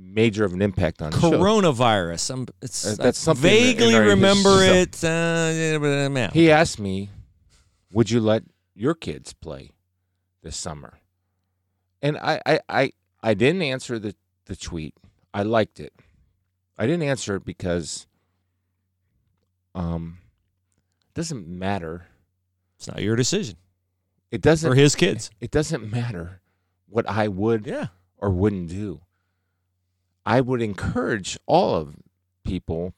[0.00, 1.12] major of an impact on.
[1.12, 2.30] Coronavirus.
[2.30, 5.02] I'm, it's, Uh, I that's something in vaguely our remember it.
[5.02, 6.30] Uh, uh, yeah.
[6.32, 7.10] He asked me,
[7.92, 9.70] "Would you let your kids play
[10.42, 10.98] this summer?"
[12.00, 14.14] And I, I, I, I didn't answer the
[14.46, 14.94] the tweet.
[15.34, 15.92] I liked it.
[16.78, 18.06] I didn't answer it because,
[19.74, 20.18] um,
[21.08, 22.06] it doesn't matter.
[22.76, 23.56] it's not your decision
[24.30, 24.70] It doesn't.
[24.70, 25.30] for his kids.
[25.40, 26.40] It doesn't matter
[26.88, 27.88] what I would Yeah.
[28.16, 29.00] or wouldn't do.
[30.28, 31.96] I would encourage all of
[32.44, 32.92] people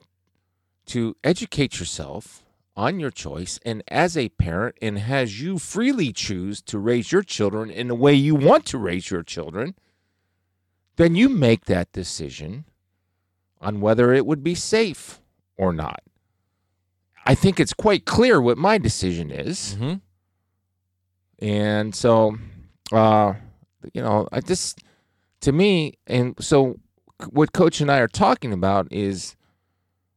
[0.86, 6.60] to educate yourself on your choice and as a parent and as you freely choose
[6.62, 9.76] to raise your children in the way you want to raise your children
[10.96, 12.64] then you make that decision
[13.60, 15.20] on whether it would be safe
[15.56, 16.02] or not
[17.26, 19.94] i think it's quite clear what my decision is Mm-hmm.
[21.46, 22.36] and so
[22.92, 23.34] uh
[23.94, 24.80] you know i just
[25.42, 26.76] to me and so
[27.24, 29.36] what coach and i are talking about is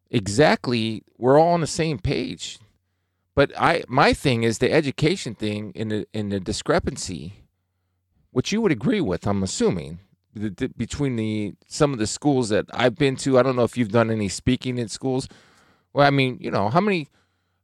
[0.09, 2.59] exactly we're all on the same page.
[3.35, 7.45] But i my thing is the education thing in the in the discrepancy
[8.31, 9.99] which you would agree with i'm assuming
[10.35, 13.37] the, the, between the some of the schools that i've been to.
[13.39, 15.27] I don't know if you've done any speaking in schools.
[15.93, 17.07] Well i mean you know how many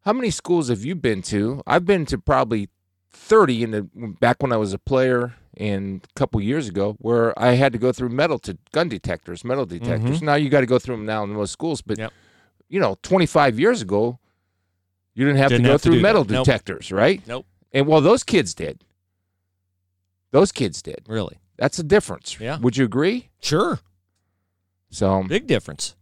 [0.01, 1.61] how many schools have you been to?
[1.67, 2.69] I've been to probably
[3.11, 3.81] 30 in the
[4.19, 7.77] back when I was a player and a couple years ago where I had to
[7.77, 10.21] go through metal to gun detectors, metal detectors.
[10.21, 12.13] Now you got to go through them now in most schools, but Yep.
[12.69, 14.17] you know, 25 years ago
[15.13, 16.33] you didn't have Didn't to go have through do metal that.
[16.33, 16.45] Nope.
[16.45, 17.21] detectors, right?
[17.27, 17.45] Nope.
[17.73, 18.83] And well, those kids did.
[20.31, 21.01] Those kids did.
[21.07, 21.37] Really?
[21.57, 22.39] That's a difference.
[22.39, 22.57] Yeah.
[22.59, 23.29] Would you agree?
[23.41, 23.79] Sure.
[24.91, 25.95] So Big difference.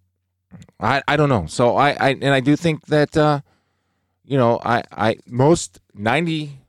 [0.79, 1.45] I, I don't know.
[1.47, 3.41] So I, I and I do think that uh,
[4.23, 6.59] you know I I most ninety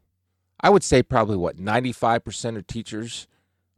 [0.61, 3.27] I would say probably what ninety five percent of teachers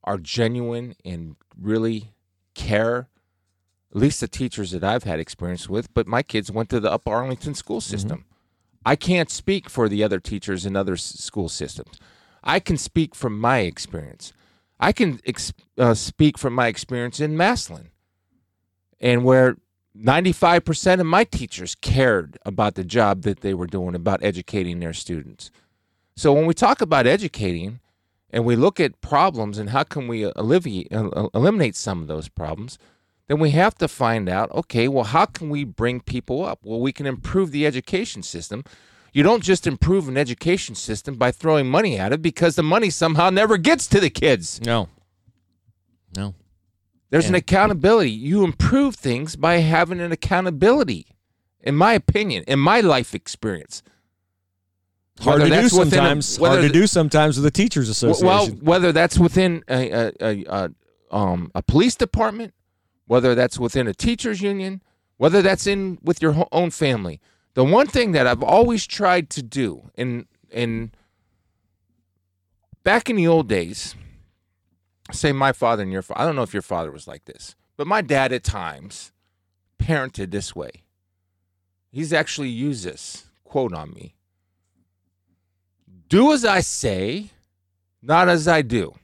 [0.05, 2.13] are genuine and really
[2.55, 3.09] care
[3.91, 6.91] at least the teachers that I've had experience with, but my kids went to the
[6.93, 8.25] Upper Arlington school system.
[8.87, 11.99] I can't speak for the other teachers in other s- school systems.
[12.43, 14.33] I can speak from my experience.
[14.79, 17.91] I can ex- uh, speak from my experience in Massillon,
[19.01, 19.57] and where
[19.99, 24.95] 95% of my teachers cared about the job that they were doing, about educating their
[24.95, 25.51] students.
[26.21, 27.81] So when we talk about educating
[28.29, 32.29] and we look at problems and how can we alleviate, uh, eliminate some of those
[32.29, 32.79] problems,
[33.27, 36.59] then we have to find out okay, well, how can we bring people up?
[36.63, 38.65] Well, we can improve the education system.
[39.15, 42.91] You don't just improve an education system by throwing money at it because the money
[42.91, 44.61] somehow never gets to the kids.
[44.63, 44.91] No.
[46.15, 46.35] No.
[47.09, 48.11] There's an accountability.
[48.11, 51.07] You improve things by having an accountability,
[51.63, 53.83] in my opinion, in my life experience.
[55.21, 56.37] Hard Whether to do within a- sometimes.
[56.37, 58.27] Hard to do sometimes with the teachers association.
[58.27, 60.71] Well, whether that's within a, a, a, a,
[61.15, 62.55] um, a police department,
[63.07, 64.83] whether that's within a teachers union,
[65.19, 67.21] whether that's in with your own family.
[67.55, 70.93] The one thing that I've always tried to do, in in
[72.83, 73.95] back in the old days,
[75.13, 76.21] say my father and your father.
[76.23, 79.13] I don't know if your father was like this, but my dad at times
[79.79, 80.85] parented this way.
[81.91, 84.15] He's actually used this quote on me.
[86.11, 87.31] Do as I say,
[88.03, 88.95] not as I do.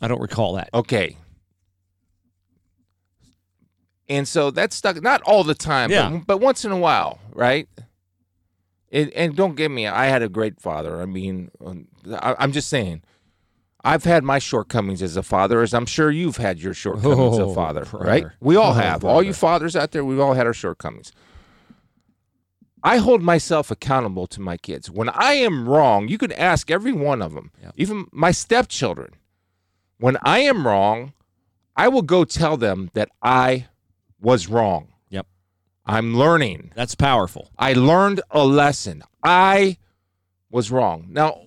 [0.00, 0.68] I don't recall that.
[0.72, 1.16] Okay.
[4.08, 6.10] And so that's stuck not all the time, Yeah.
[6.10, 7.66] but, but once in a while, right?
[8.92, 11.00] And, and don't get me, I had a great father.
[11.00, 13.02] I mean, um, I, I'm just saying,
[13.82, 17.40] I've had my shortcomings as a father, as I'm sure you've had your shortcomings as
[17.40, 18.06] Oh, a father, brother.
[18.06, 18.26] right?
[18.40, 19.04] We all Oh, have.
[19.04, 21.12] All you fathers out there, we've all had our shortcomings.
[22.86, 24.90] I hold myself accountable to my kids.
[24.90, 27.72] When I am wrong, you can ask every one of them, Yep.
[27.76, 29.14] even my stepchildren.
[29.98, 31.14] When I am wrong,
[31.76, 33.68] I will go tell them that I
[34.20, 34.88] was wrong.
[35.08, 35.26] Yep.
[35.86, 36.72] I'm learning.
[36.74, 37.50] That's powerful.
[37.58, 39.02] I learned a lesson.
[39.22, 39.78] I
[40.50, 41.06] was wrong.
[41.08, 41.40] Now,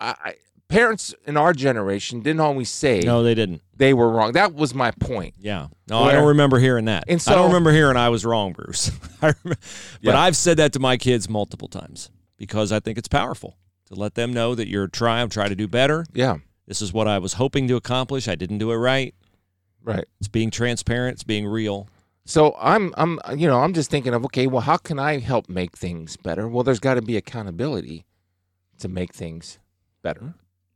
[0.00, 0.34] I, I,
[0.72, 3.62] parents in our generation didn't always say No, they didn't.
[3.76, 4.32] they were wrong.
[4.32, 5.34] That was my point.
[5.38, 5.68] Yeah.
[5.88, 7.04] No, I Where- don't remember hearing that.
[7.08, 8.90] And I so- don't remember hearing I was wrong, Bruce.
[9.22, 9.58] I but
[10.00, 10.18] Yeah.
[10.18, 13.56] I've said that to my kids multiple times because I think it's powerful
[13.86, 16.04] to let them know that you're trying, try to do better.
[16.14, 18.26] Yeah, This is what I was hoping to accomplish.
[18.26, 19.14] I didn't do it right.
[19.84, 20.04] right.
[20.20, 21.14] It's being transparent.
[21.14, 21.88] It's being real.
[22.24, 25.48] So I'm, I'm, you know, I'm just thinking of okay, well, how can I help
[25.48, 26.48] make things better?
[26.48, 28.04] Well, there's got to be accountability
[28.78, 29.58] to make things
[30.02, 30.34] better,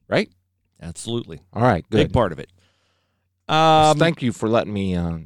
[0.08, 0.30] right?
[0.80, 1.40] Absolutely.
[1.52, 1.96] All right, good.
[2.08, 2.50] Big part of it.
[3.48, 5.18] Um, Thank you for letting me uh,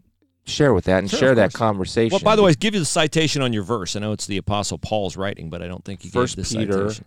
[0.44, 2.12] share with that and Sure, share that conversation.
[2.12, 3.96] well, by the way, give you the citation on your verse.
[3.96, 6.56] I know it's the Apostle Paul's writing, but I don't think you First gave the
[6.58, 6.72] Peter.
[6.90, 7.04] citation.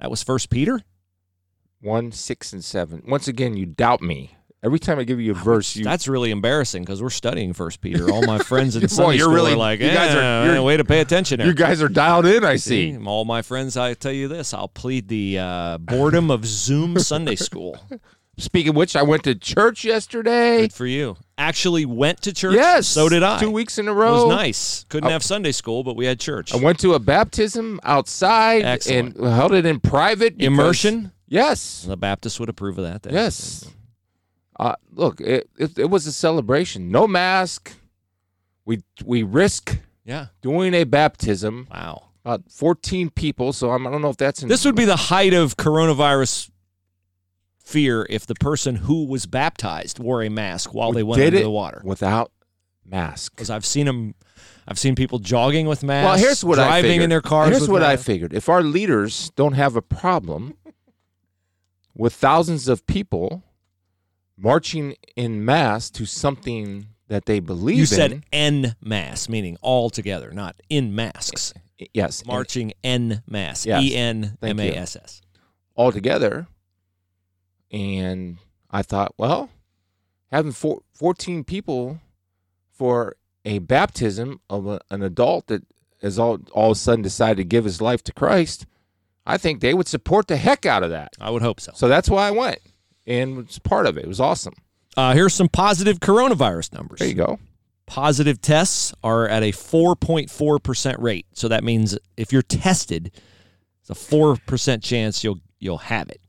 [0.00, 0.80] That was First Peter.
[1.80, 3.02] one, six, and seven.
[3.06, 4.34] Once again, you doubt me.
[4.64, 7.82] Every time I give you a verse, you That's really embarrassing because we're studying First
[7.82, 8.10] Peter.
[8.10, 10.46] All my friends in Boy, Sunday you're school really- are like, you guys are- "Eh,
[10.46, 11.46] you're- way to pay attention there.
[11.46, 12.44] you guys are dialed in.
[12.44, 12.96] I see.
[13.04, 17.36] All my friends, I tell you this, I'll plead the uh, boredom of Zoom Sunday
[17.36, 17.78] school.
[18.38, 20.62] Speaking of which, I went to church yesterday.
[20.62, 21.16] Good for you.
[21.38, 22.54] Actually went to church.
[22.54, 23.38] Yes, So did I.
[23.38, 24.22] Two weeks in a row.
[24.22, 24.86] It was nice.
[24.88, 25.12] Couldn't Oh.
[25.12, 26.52] have Sunday school, but we had church.
[26.52, 29.16] I went to a baptism outside Excellent.
[29.16, 30.34] and held it in private.
[30.40, 31.12] Immersion.
[31.28, 31.84] Yes.
[31.86, 33.12] The Baptists would approve of that.
[33.12, 33.66] Yes.
[34.58, 36.90] Uh, look, it, it it was a celebration.
[36.90, 37.72] No mask.
[38.64, 40.26] We we risk Yeah.
[40.42, 41.66] doing a baptism.
[41.70, 42.04] Wow.
[42.24, 43.52] About 14 people.
[43.52, 46.50] So I'm, I don't know if that's in This would be the height of coronavirus
[47.58, 51.44] fear if the person who was baptized wore a mask while they went did into
[51.44, 51.82] the water.
[51.84, 52.30] without
[52.84, 53.34] mask.
[53.34, 54.14] Because I've seen them,
[54.68, 56.06] I've seen people jogging with masks.
[56.06, 57.04] Well, here's what I driving figured.
[57.04, 57.50] in their cars.
[57.50, 58.32] Here's what I figured.
[58.32, 60.54] If our leaders don't have a problem
[61.94, 63.42] with thousands of people
[64.36, 69.90] marching in mass to something that they believe You in, said en mass, meaning all
[69.90, 71.52] together, not in masks.
[71.92, 73.66] yes, Marching en mass.
[73.66, 73.82] Yes.
[73.82, 75.20] E N M A S S.
[75.74, 76.46] all together,
[77.70, 78.38] and
[78.70, 79.50] I thought, well,
[80.30, 82.00] having four, 14 people
[82.72, 85.62] for a baptism of a, an adult that
[86.02, 88.66] has all all of a sudden decided to give his life to Christ,
[89.26, 91.14] I think they would support the heck out of that.
[91.20, 91.72] I would hope so.
[91.74, 92.58] So that's why I went
[93.06, 94.04] and was part of it.
[94.04, 94.54] It was awesome.
[94.96, 97.00] Uh, here's some positive coronavirus numbers.
[97.00, 97.38] There you go.
[97.86, 101.26] Positive tests are at a 4.4% rate.
[101.34, 103.10] So that means if you're tested,
[103.80, 106.20] it's a 4% chance you'll you'll have it.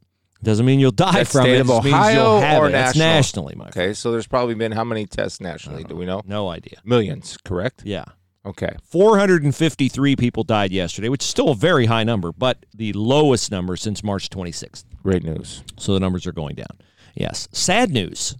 [0.43, 1.61] Doesn't mean you'll die That's from state it.
[1.61, 2.71] of It Ohio you'll have or it.
[2.73, 3.07] National?
[3.07, 3.69] nationally, friend.
[3.69, 5.83] Okay, so there's probably been how many tests nationally?
[5.83, 6.21] Do we know?
[6.25, 6.77] No idea.
[6.83, 7.81] Millions, correct?
[7.85, 8.05] Yeah.
[8.45, 8.75] Okay.
[8.83, 13.75] 453 people died yesterday, which is still a very high number, but the lowest number
[13.75, 14.83] since March 26th.
[15.05, 15.63] Great news.
[15.77, 16.79] So the numbers are going down.
[17.13, 17.47] Yes.
[17.51, 18.35] Sad news.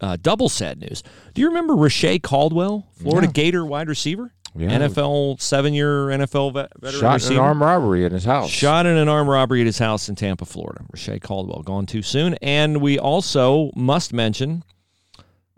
[0.00, 1.02] uh, double sad news.
[1.34, 3.32] Do you remember Reche Caldwell, Florida Yeah.
[3.32, 4.68] Gator wide receiver, Yeah.
[4.78, 8.50] NFL seven year NFL vet, veteran Shot in an armed robbery in his house.
[8.50, 10.84] Shot in an armed robbery at his house in Tampa, Florida.
[10.92, 12.34] Reche Caldwell gone too soon.
[12.42, 14.64] And we also must mention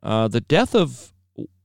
[0.03, 1.13] uh, the death of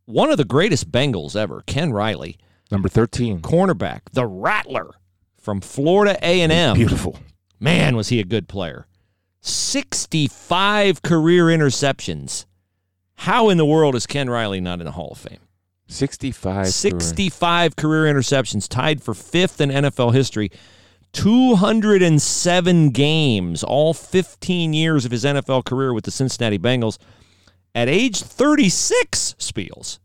[0.05, 2.37] one of the greatest Bengals ever, Ken Riley,
[2.71, 3.41] Number 13.
[3.41, 4.91] cornerback, the Rattler
[5.39, 6.75] from Florida A&M.
[6.75, 7.19] Beautiful.
[7.63, 8.87] Man, was he a good player.
[9.39, 12.45] 65 career interceptions.
[13.15, 15.39] How in the world is Ken Riley not in the Hall of Fame?
[15.87, 16.67] 65.
[16.67, 20.51] 65 career interceptions, tied for fifth in NFL history.
[21.13, 26.97] 207 games, all 15 years of his NFL career with the Cincinnati Bengals.
[27.73, 29.99] At age 36, Spiels,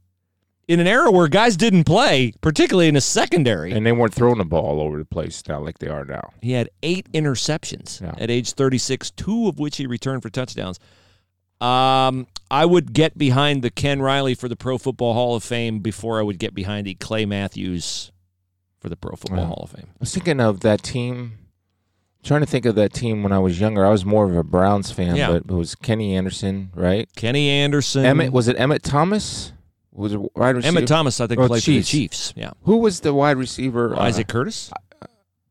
[0.69, 4.39] in an era where guys didn't play, particularly in the secondary, And they weren't throwing
[4.39, 6.31] the ball all over the place now like they are now.
[6.43, 8.15] he had eight interceptions Yeah.
[8.19, 10.79] at age 36, two of which he returned for touchdowns.
[11.61, 15.81] Um, I would get behind the Ken Riley for the Pro Football Hall of Fame
[15.81, 18.13] before I would get behind the Clay Matthews
[18.79, 19.47] for the Pro Football Wow.
[19.47, 19.87] Hall of Fame.
[19.89, 21.33] I was thinking of that team.
[22.25, 23.87] trying to think of that team when I was younger.
[23.87, 25.29] I was more of a Browns fan, Yeah.
[25.29, 27.09] but it was Kenny Anderson, right?
[27.17, 29.53] Kenny Anderson, Emmitt was it Emmitt Thomas?
[29.93, 30.81] Was it wide receiver?
[30.81, 31.89] Emmitt Thomas, I think, Oh, played for the Chiefs.
[31.91, 32.33] Chiefs.
[32.37, 33.95] Yeah, Who was the wide receiver?
[33.97, 34.71] Uh, Isaac Curtis,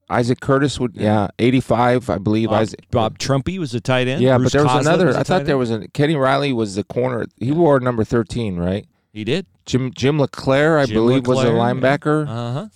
[0.10, 2.50] Isaac Curtis would yeah, eighty five, I believe.
[2.50, 4.22] Bob, Isaac Bob Trumpy was the tight end.
[4.22, 5.06] Yeah, Bruce but there was Coslet another.
[5.08, 7.26] was I thought there was a Kenny Riley was the corner.
[7.38, 8.88] He wore number thirteen, right?
[9.12, 9.48] He did.
[9.66, 11.74] Jim Jim LeClair, I Jim believe, was a LeClair, yeah.
[11.74, 12.28] linebacker.
[12.28, 12.68] Uh huh.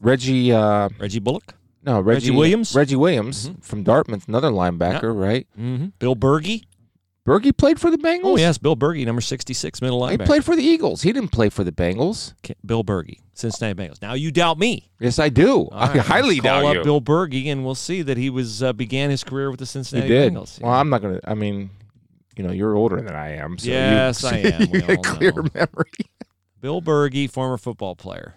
[0.00, 1.54] Reggie, uh, Reggie Bullock.
[1.84, 2.74] no, Reggie, Reggie Williams?
[2.74, 3.62] Reggie Williams Mhm.
[3.64, 5.46] from Dartmouth, another linebacker, right?
[5.58, 5.86] Mm-hmm.
[5.98, 6.62] Bill Bergey.
[7.26, 8.20] Bergey played for the Bengals.
[8.24, 10.10] Oh yes, Bill Bergey, number sixty-six, middle linebacker.
[10.22, 11.02] he played for the Eagles.
[11.02, 12.34] He didn't play for the Bengals.
[12.66, 14.02] Bill Bergey, Cincinnati Bengals.
[14.02, 14.90] Now you doubt me.
[14.98, 15.66] Yes, I do.
[15.66, 16.82] All I right, highly doubt up you.
[16.82, 20.08] Bill Bergey, and we'll see that he was uh, began his career with the Cincinnati
[20.08, 20.32] he did.
[20.32, 20.60] Bengals.
[20.60, 21.20] Well, I'm not gonna.
[21.24, 21.70] I mean,
[22.36, 23.56] you know, you're older than I am.
[23.56, 24.70] So you- Yes, I am.
[24.72, 25.44] We you got clear know.
[25.54, 25.90] memory.
[26.60, 28.34] Bill Bergey, former football player.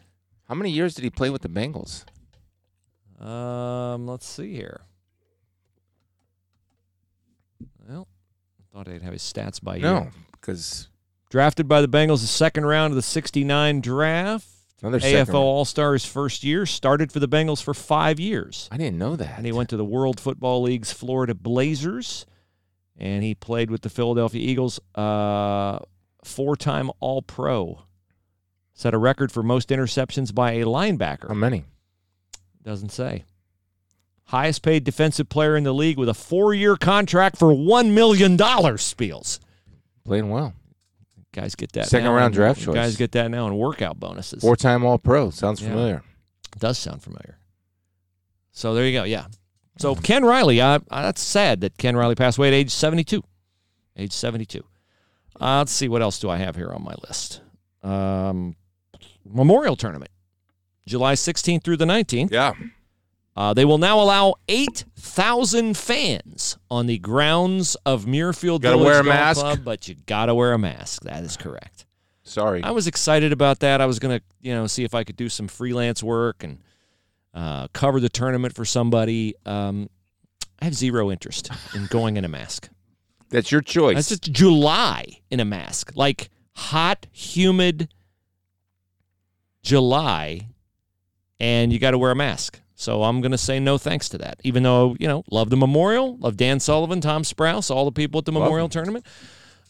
[0.47, 2.05] How many years did he play with the Bengals?
[3.19, 4.81] Um, let's see here.
[7.89, 8.07] Well,
[8.75, 10.11] thought I'd have his stats by No, year.
[10.33, 10.89] because
[11.29, 14.47] Drafted by the Bengals the second round of the '69 draft.
[14.81, 15.33] another AFL.
[15.33, 16.65] All Stars first year.
[16.65, 18.67] Started for the Bengals for five years.
[18.71, 19.37] I didn't know that.
[19.37, 22.25] And he went to the World Football League's Florida Blazers,
[22.97, 24.79] and he played with the Philadelphia Eagles.
[24.93, 25.79] Uh,
[26.25, 27.81] four-time All-Pro.
[28.73, 31.29] Set a record for most interceptions by a linebacker.
[31.29, 31.63] How many?
[32.61, 33.23] Doesn't say.
[34.29, 38.81] Highest paid defensive player in the league with a four-year contract for one million dollars.
[38.81, 39.39] Spiels.
[40.03, 40.53] Playing well.
[41.31, 41.87] Guys get that.
[41.87, 42.73] Second round draft choice.
[42.75, 44.41] Guys get that now in workout bonuses.
[44.41, 45.29] Four time All Pro.
[45.29, 45.69] Sounds Yeah.
[45.69, 46.03] familiar.
[46.57, 47.37] Does sound familiar.
[48.51, 49.03] So there you go.
[49.03, 49.25] Yeah.
[49.77, 53.21] So Ken Riley, uh, uh, that's sad that Ken Riley passed away at age 72.
[53.97, 54.63] Age 72.
[55.39, 57.41] Uh, let's see what else do I have here on my list.
[57.83, 58.55] Um,
[59.25, 60.11] Memorial Tournament,
[60.87, 62.31] July 16th through the 19th.
[62.31, 62.53] Yeah.
[63.35, 68.99] Uh, they will now allow 8,000 fans on the grounds of Muirfield Gotta Village wear
[69.01, 69.41] a mask.
[69.41, 71.03] Club, but you got to wear a mask.
[71.03, 71.85] That is correct.
[72.23, 72.63] Sorry.
[72.63, 73.81] I was excited about that.
[73.81, 76.59] I was gonna, you know, see if I could do some freelance work and
[77.33, 79.35] uh, cover the tournament for somebody.
[79.45, 79.89] Um,
[80.59, 82.69] I have zero interest in going in a mask.
[83.29, 83.95] That's your choice.
[83.95, 87.89] That's just July in a mask, like hot, humid
[89.61, 90.47] July,
[91.39, 92.61] and you got to wear a mask.
[92.75, 94.39] So I'm gonna say no thanks to that.
[94.43, 98.19] Even though you know, love the memorial, love Dan Sullivan, Tom Sprouse, all the people
[98.19, 98.71] at the Love memorial them.
[98.73, 99.05] tournament.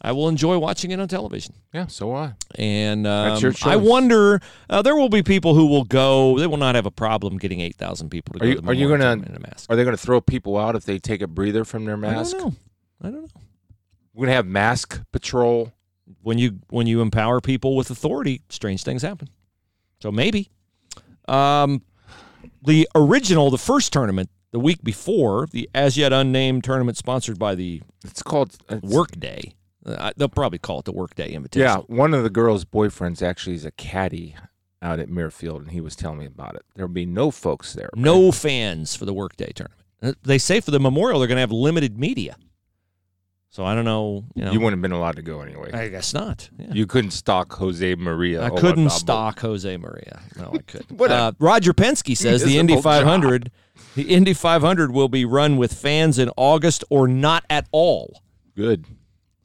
[0.01, 1.55] I will enjoy watching it on television.
[1.73, 2.33] yeah, so I.
[2.55, 4.39] And um, I wonder,
[4.69, 6.37] uh, there will be people who will go.
[6.37, 8.61] They will not have a problem getting eight thousand people to Are go you- to
[8.61, 9.71] the are you in a mask.
[9.71, 12.35] Are they going to throw people out if they take a breather from their mask?
[12.35, 12.55] I don't know.
[13.01, 13.41] I don't know.
[14.13, 15.71] We're going to have mask patrol.
[16.21, 19.29] When you when you empower people with authority, strange things happen.
[20.01, 20.49] So maybe.
[21.27, 21.81] Um,
[22.65, 27.55] the original, the first tournament, the week before, the as yet unnamed tournament sponsored by
[27.55, 29.53] the It's called it's, Workday.
[29.85, 31.67] Uh, they'll probably call it the Workday Invitation.
[31.67, 34.35] Yeah, one of the girls' boyfriends actually is a caddy
[34.81, 36.63] out at Muirfield, and he was telling me about it.
[36.75, 37.89] There'll be no folks there.
[37.95, 39.81] No fans for the Workday tournament.
[40.01, 42.35] Uh, They say for the Memorial they're going to have limited media.
[43.55, 44.25] So I don't know.
[44.35, 45.71] You know, You wouldn't have been allowed to go anyway.
[45.71, 46.49] I guess not.
[46.57, 46.73] Yeah.
[46.73, 48.43] You couldn't stalk Jose Maria.
[48.43, 50.19] I couldn't stalk Jose Maria.
[50.37, 50.99] No, I couldn't.
[50.99, 53.51] Uh, Roger Penske says the Indy miserable 500,
[53.95, 58.21] the Indy 500 will be run with fans in August or not at all.
[58.57, 58.87] Good.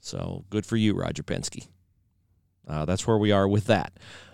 [0.01, 1.69] So good for you, Roger Penske.
[2.67, 3.93] Uh, that's where we are with that.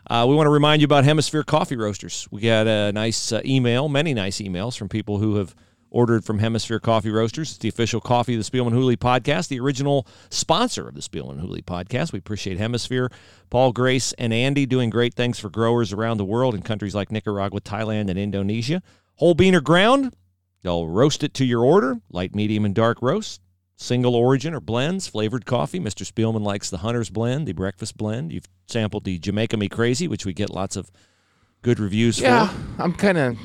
[0.08, 2.26] Uh, we want to remind you about Hemisphere Coffee Roasters.
[2.30, 5.54] We got a nice uh, email, many nice emails from people who have
[5.96, 7.52] ordered from Hemisphere Coffee Roasters.
[7.52, 11.40] It's the official coffee of the Spielman Hooley podcast, the original sponsor of the Spielman
[11.40, 12.12] Hooley podcast.
[12.12, 13.10] We appreciate Hemisphere,
[13.48, 17.10] Paul Grace, and Andy doing great things for growers around the world in countries like
[17.10, 18.82] Nicaragua, Thailand, and Indonesia.
[19.14, 20.14] Whole bean or ground,
[20.62, 23.40] they'll roast it to your order, light, medium, and dark roast.
[23.78, 25.80] Single origin or blends, flavored coffee.
[25.80, 26.04] Mr.
[26.06, 28.32] Spielman likes the Hunter's Blend, the breakfast blend.
[28.32, 30.90] You've sampled the Jamaica Me Crazy, which we get lots of
[31.62, 32.54] good reviews Yeah, for.
[32.54, 33.38] Yeah, I'm kind of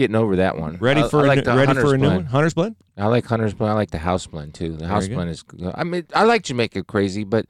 [0.00, 0.76] getting over that one.
[0.80, 2.16] Ready I- for I a, like new- the ready for a new blend.
[2.16, 2.24] one?
[2.26, 2.76] Hunter's Blend?
[2.96, 3.72] I like Hunter's blend.
[3.72, 4.72] I like the house blend too.
[4.76, 5.44] The house blend is.
[5.74, 7.46] I mean, I like Jamaica crazy, but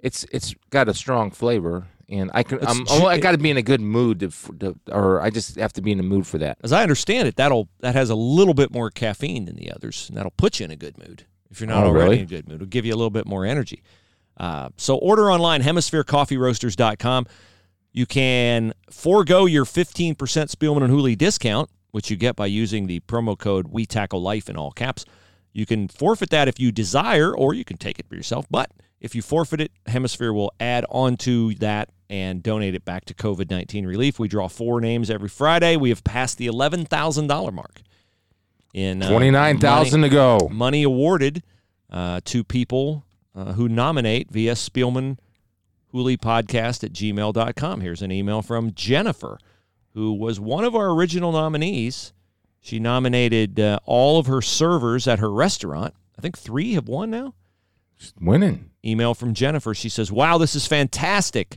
[0.00, 2.58] it's it's got a strong flavor, and I can.
[2.66, 4.28] I'm, ju- I got to be in a good mood to,
[4.60, 6.58] to, or I just have to be in a mood for that.
[6.62, 10.08] As I understand it, that'll that has a little bit more caffeine than the others,
[10.08, 11.24] and that'll put you in a good mood.
[11.50, 12.18] If you're not Oh, already really?
[12.18, 13.82] in a good mood, it'll give you a little bit more energy.
[14.36, 17.26] Uh, so order online, hemispherecoffeeroasters.com.
[17.96, 23.00] You can forego your 15% Spielman and Hooley discount, which you get by using the
[23.00, 25.06] promo code We Tackle Life in all caps.
[25.54, 28.44] You can forfeit that if you desire, or you can take it for yourself.
[28.50, 28.70] But
[29.00, 33.14] if you forfeit it, Hemisphere will add on to that and donate it back to
[33.14, 34.18] COVID 19 relief.
[34.18, 35.78] We draw four names every Friday.
[35.78, 37.80] We have passed the $11,000 mark
[38.74, 40.36] in uh, Twenty nine thousand to go.
[40.40, 41.42] money, money awarded
[41.90, 45.16] uh, to people uh, who nominate via Spielman
[45.96, 47.80] Hooley podcast at gmail.com.
[47.80, 49.38] Here's an email from Jennifer,
[49.94, 52.12] who was one of our original nominees.
[52.60, 55.94] She nominated uh, all of her servers at her restaurant.
[56.18, 57.32] I think three have won now.
[58.20, 58.72] Winning.
[58.84, 59.72] Email from Jennifer.
[59.72, 61.56] She says, Wow, this is fantastic.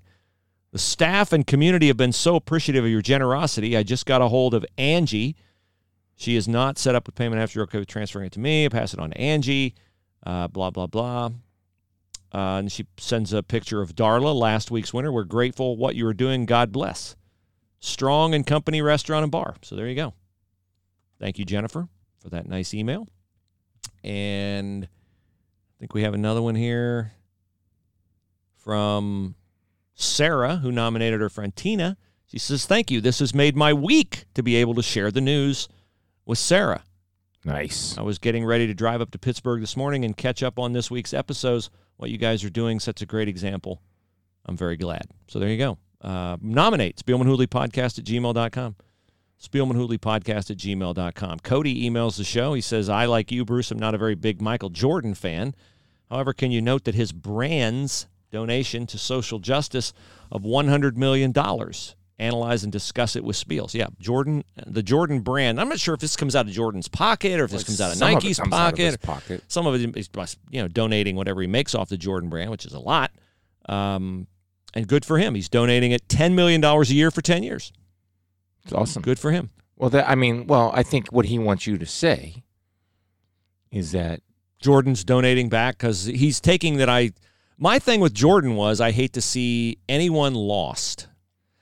[0.72, 3.76] The staff and community have been so appreciative of your generosity.
[3.76, 5.36] I just got a hold of Angie.
[6.16, 8.66] She is not set up with payment after you're okay with transferring it to me.
[8.66, 9.76] I pass it on to Angie.
[10.26, 11.32] Uh, blah, blah, blah.
[12.34, 15.12] Uh, and she sends a picture of Darla, last week's winner.
[15.12, 16.46] We're grateful what you are doing.
[16.46, 17.16] God bless.
[17.80, 19.56] Strong and Company Restaurant and Bar.
[19.62, 20.14] So there you go.
[21.20, 21.88] Thank you, Jennifer,
[22.20, 23.08] for that nice email.
[24.04, 27.14] And I think we have another one here
[28.58, 29.36] from
[29.96, 31.98] Sarah, who nominated her friend Tina.
[32.28, 33.02] She says, Thank you.
[33.02, 35.68] This has made my week to be able to share the news
[36.26, 36.84] with Sarah.
[37.46, 37.98] Nice.
[37.98, 40.74] I was getting ready to drive up to Pittsburgh this morning and catch up on
[40.74, 41.70] this week's episodes.
[41.98, 43.82] What you guys are doing sets a great example.
[44.46, 45.08] I'm very glad.
[45.28, 45.78] So there you go.
[46.02, 48.76] Uh, nominate Spielman Hooley Podcast at gmail.com.
[49.42, 51.40] Spielman Hooley Podcast at gmail.com.
[51.40, 52.54] Cody emails the show.
[52.54, 55.56] He says, I, like you, Bruce, I'm not a very big Michael Jordan fan.
[56.10, 59.94] However, can you note that his brand's donation to social justice
[60.32, 61.34] of $100 million?
[62.20, 63.74] Analyze and discuss it with Spiels.
[63.74, 65.60] Yeah, Jordan, the Jordan brand.
[65.60, 67.92] I'm not sure if this comes out of Jordan's pocket or if this comes out
[67.92, 69.02] of Some it Nike's comes out of pocket.
[69.02, 69.44] pocket.
[69.48, 70.10] Some of it is,
[70.50, 73.12] you know, donating whatever he makes off the Jordan brand, which is a lot.
[73.70, 74.28] Um,
[74.74, 75.34] and good for him.
[75.34, 77.72] He's donating it $10 million a year for 10 years.
[78.66, 79.02] It's awesome.
[79.02, 79.50] Good for him.
[79.78, 82.44] Well, that I mean, well, I think what he wants you to say
[83.72, 84.22] is that
[84.60, 87.12] Jordan's donating back because he's taking that I.
[87.58, 91.08] My thing with Jordan was I hate to see anyone lost.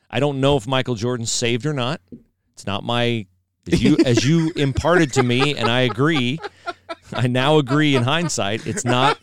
[0.10, 2.02] I don't know if Michael Jordan saved or not.
[2.54, 3.26] It's not my
[3.72, 6.40] as you as you imparted to me, and I agree.
[7.14, 8.66] I now agree in hindsight.
[8.66, 9.18] It's not.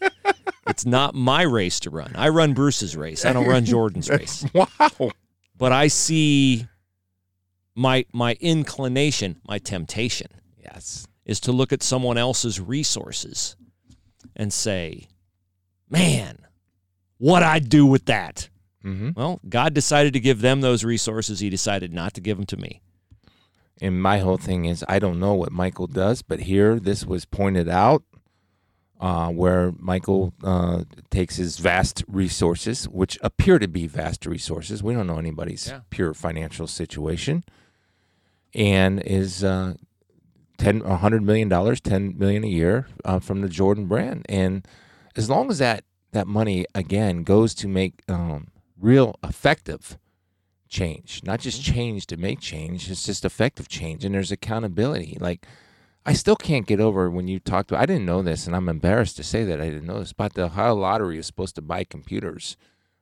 [0.67, 2.13] It's not my race to run.
[2.15, 3.25] I run Bruce's race.
[3.25, 4.45] I don't run Jordan's race.
[4.55, 5.11] wow.
[5.57, 6.67] But I see
[7.75, 10.29] my my inclination, my temptation
[10.63, 11.07] Yes.
[11.27, 13.57] is to look at someone else's resources
[14.37, 15.09] and say,
[15.91, 16.39] man,
[17.19, 18.49] what I'd do with that.
[18.85, 19.11] Mm-hmm.
[19.17, 21.41] Well, God decided to give them those resources.
[21.41, 22.81] He decided not to give them to me.
[23.81, 27.25] And my whole thing is, I don't know what Michael does, but here this was
[27.25, 28.03] pointed out
[29.01, 34.83] uh, where Michael uh, takes his vast resources, which appear to be vast resources.
[34.83, 35.81] We don't know anybody's Yeah.
[35.91, 37.43] pure financial situation,
[38.55, 39.75] and is uh,
[40.59, 44.25] ten, a hundred million dollars, ten million a year uh, from the Jordan brand.
[44.29, 44.67] And
[45.17, 48.47] as long as that that money again goes to make um,
[48.85, 49.99] real effective
[50.69, 51.75] change, not just mm-hmm.
[51.75, 52.91] change to make change.
[52.91, 55.17] It's just effective change, and there's accountability.
[55.21, 55.47] Like
[56.05, 57.79] I still can't get over when you talked to.
[57.79, 60.13] I didn't know this, and I'm embarrassed to say that I didn't know this.
[60.13, 62.57] But the Ohio Lottery is supposed to buy computers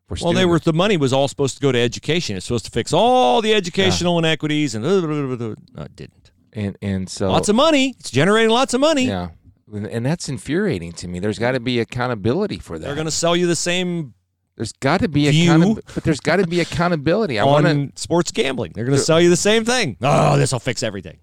[0.06, 2.36] for Well, they were the money was all supposed to go to education.
[2.36, 4.84] It's supposed to fix all the educational inequities, and
[5.74, 6.30] no, it didn't.
[6.52, 7.94] and and so Lots of money.
[7.98, 9.06] It's generating lots of money.
[9.06, 9.30] yeah,
[9.72, 11.18] and and that's infuriating to me.
[11.18, 12.86] There's got to be accountability for that.
[12.86, 14.14] They're going to sell you the same
[14.57, 17.38] there's got to be accountability, but there's got to be accountability.
[17.38, 17.90] I want to.
[18.00, 18.72] sports gambling.
[18.74, 19.96] They're going to sell you the same thing.
[20.03, 21.18] Oh, this will fix everything.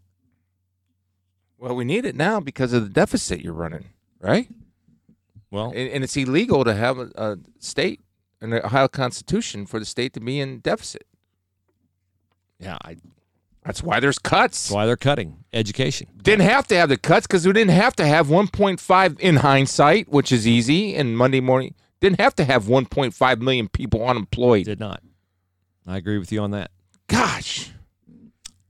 [1.58, 3.86] Well, we need it now because of the deficit you're running,
[4.22, 4.48] right?
[5.52, 8.02] Well, and, and it's illegal to have a, a state
[8.42, 11.06] in the Ohio Constitution for the state to be in deficit.
[12.60, 12.96] yeah, I,
[13.66, 14.64] That's why there's cuts.
[14.68, 16.08] That's why they're cutting education.
[16.22, 20.08] Didn't have to have the cuts because we didn't have to have 1.5 in hindsight,
[20.10, 20.96] which is easy.
[20.96, 24.66] And Monday morning, didn't have to have 1.5 million people unemployed.
[24.66, 25.02] Did not.
[25.86, 26.72] I agree with you on that.
[27.08, 27.72] Gosh.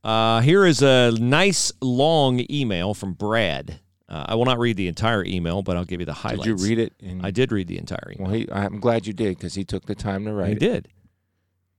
[0.04, 3.80] Uh, here is a nice long email from Brad.
[4.08, 6.44] Uh, I will not read the entire email, but I'll give you the highlights.
[6.46, 6.94] Did you read it?
[7.00, 8.28] In, I did read the entire email.
[8.28, 10.60] Well, he, I'm glad you did because he took the time to write He it.
[10.60, 10.88] did.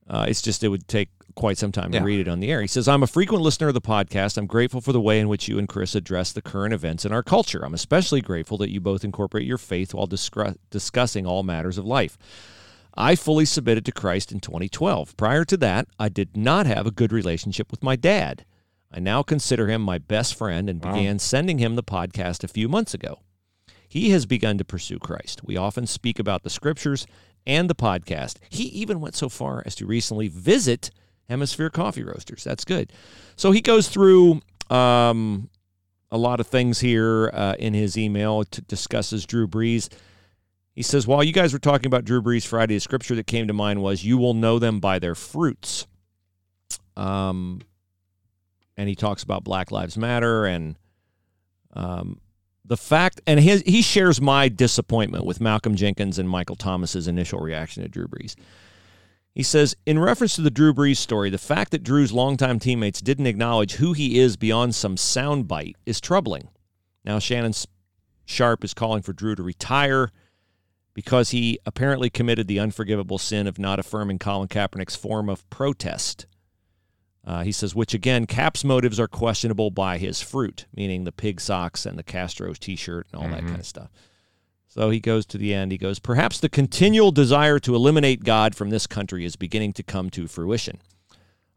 [0.09, 2.61] Uh, it's just it would take quite some time to read it on the air.
[2.61, 4.37] He says, "I'm a frequent listener of the podcast.
[4.37, 7.13] I'm grateful for the way in which you and Chris address the current events in
[7.13, 7.65] our culture.
[7.65, 10.07] I'm especially grateful that you both incorporate your faith while
[10.71, 12.17] discussing all matters of life."
[12.95, 15.17] I fully submitted to Christ in 2012.
[15.17, 18.45] Prior to that, I did not have a good relationship with my dad.
[18.93, 20.95] I now consider him my best friend and Wow.
[20.95, 23.21] began sending him the podcast a few months ago.
[23.89, 25.43] He has begun to pursue Christ.
[25.45, 27.07] We often speak about the scriptures
[27.47, 28.37] and the podcast.
[28.51, 30.91] He even went so far as to recently visit
[31.31, 32.45] Hemisphere Coffee Roasters.
[32.45, 32.93] That's good.
[33.37, 35.49] So he goes through um,
[36.11, 38.41] a lot of things here uh, in his email.
[38.43, 39.89] It discusses Drew Brees.
[40.75, 43.47] He says, While you guys were talking about Drew Brees Friday, the scripture that came
[43.47, 45.87] to mind was, You will know them by their fruits.
[46.97, 47.61] Um,
[48.77, 50.77] and he talks about Black Lives Matter and
[51.75, 52.21] um,
[52.65, 57.39] the fact, and his, he shares my disappointment with Malcolm Jenkins and Michael Thomas's initial
[57.39, 58.35] reaction to Drew Brees.
[59.35, 63.01] He says, in reference to the Drew Brees story, the fact that Drew's longtime teammates
[63.01, 66.49] didn't acknowledge who he is beyond some soundbite is troubling.
[67.05, 67.53] Now, Shannon
[68.25, 70.11] Sharpe is calling for Drew to retire
[70.95, 76.27] because he apparently committed the unforgivable sin of not affirming Colin Kaepernick's form of protest.
[77.25, 81.41] Uh, he says, which again, Cap's motives are questionable by his fruit, meaning the pig
[81.41, 83.91] socks and the Castro's t shirt and all that kind of stuff.
[84.73, 85.73] So he goes to the end.
[85.73, 89.83] He goes, Perhaps the continual desire to eliminate God from this country is beginning to
[89.83, 90.81] come to fruition.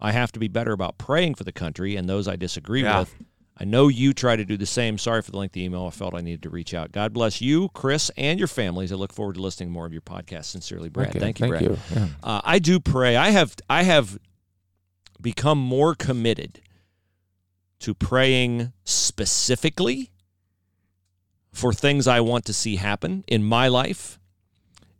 [0.01, 3.01] I have to be better about praying for the country and those I disagree Yeah.
[3.01, 3.15] with.
[3.55, 4.97] I know you try to do the same.
[4.97, 5.85] Sorry for the lengthy email.
[5.85, 6.91] I felt I needed to reach out.
[6.91, 8.91] God bless you, Chris, and your families.
[8.91, 10.45] I look forward to listening to more of your podcast.
[10.45, 11.09] Sincerely, Brad.
[11.09, 11.61] Okay, Thank you, thank Brad.
[11.61, 11.77] you.
[11.95, 12.07] Yeah.
[12.23, 13.15] Uh, I do pray.
[13.15, 14.17] I have I have
[15.21, 16.61] become more committed
[17.81, 20.09] to praying specifically
[21.53, 24.19] for things I want to see happen in my life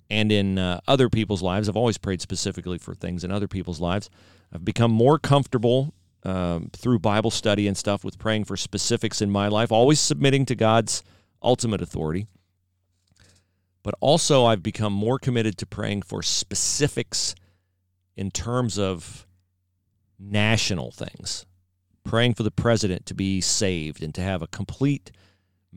[0.10, 1.68] and in uh, other people's lives.
[1.68, 4.10] I've always prayed specifically for things in other people's lives.
[4.54, 5.94] I've become more comfortable
[6.24, 10.46] um, through Bible study and stuff with praying for specifics in my life, always submitting
[10.46, 11.04] to God's
[11.42, 12.28] ultimate authority.
[13.82, 17.36] But also, I've become more committed to praying for specifics
[18.16, 19.26] in terms of
[20.20, 21.46] national things,
[22.04, 25.12] praying for the president to be saved and to have a complete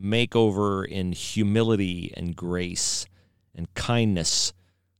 [0.01, 3.05] makeover in humility and grace
[3.55, 4.53] and kindness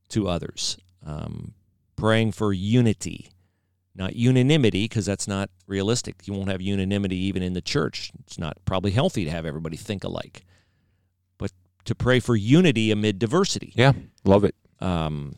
[0.10, 1.54] to others, um,
[1.96, 3.30] praying for unity,
[3.96, 6.16] not unanimity, because that's not realistic.
[6.28, 8.12] You won't have unanimity even in the church.
[8.26, 10.46] It's not probably healthy to have everybody think alike,
[11.38, 11.52] but
[11.86, 13.74] to pray for unity amid diversity.
[13.76, 13.94] Yeah,
[14.24, 14.56] love it.
[14.80, 15.36] Um,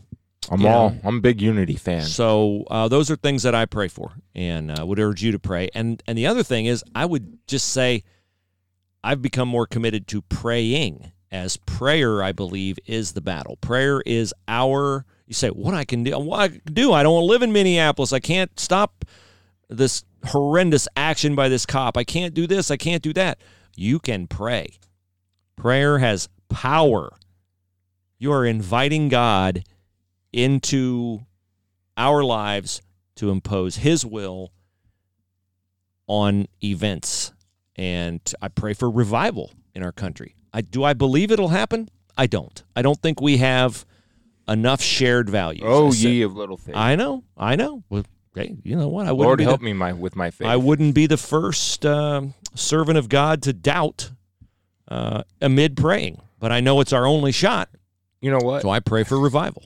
[0.52, 0.76] I'm Yeah.
[0.76, 0.94] all.
[1.04, 2.02] I'm a big Unity fan.
[2.02, 5.40] so uh, those are things that I pray for, and uh, would urge you to
[5.40, 5.70] pray.
[5.76, 8.04] And and the other thing is, I would just say,
[9.04, 13.58] I've become more committed to praying, as prayer, I believe, is the battle.
[13.58, 15.06] Prayer is our.
[15.28, 16.18] You say what I can do.
[16.20, 16.92] What I can do.
[16.92, 18.12] I don't live in Minneapolis.
[18.12, 19.06] I can't stop
[19.70, 21.98] this horrendous action by this cop.
[21.98, 22.72] I can't do this.
[22.72, 23.40] I can't do that.
[23.76, 24.80] You can pray.
[25.56, 27.16] Prayer has power.
[28.18, 29.64] You are inviting God
[30.34, 31.22] into
[31.96, 32.82] our lives
[33.16, 34.52] to impose his will
[36.08, 37.32] on events
[37.80, 42.28] and i pray for revival in our country I, do i believe it'll happen i
[42.28, 43.86] don't i don't think we have
[44.48, 46.76] enough shared values oh, said- ye of little faith.
[46.76, 48.04] i know i know well,
[48.36, 50.48] hey, you know what i wouldn't Lord be the- help me my with my faith.
[50.48, 54.12] I wouldn't be the first um, servant of God to doubt
[54.90, 57.70] uh, amid praying, but I know it's our only shot,
[58.22, 58.64] You know what?
[58.64, 59.64] so I pray for revival.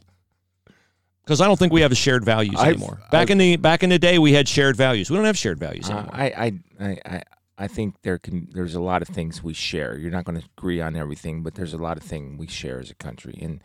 [1.24, 2.99] Because I don't think we have shared values I've- anymore.
[3.09, 5.09] Back I've- in the back in the day, we had shared values.
[5.09, 6.11] We don't have shared values Uh, anymore.
[6.14, 7.22] I, I, I,
[7.64, 8.49] I, think there can.
[8.51, 9.97] There's a lot of things we share.
[9.97, 12.80] You're not going to agree on everything, but there's a lot of things we share
[12.80, 13.38] as a country.
[13.41, 13.64] And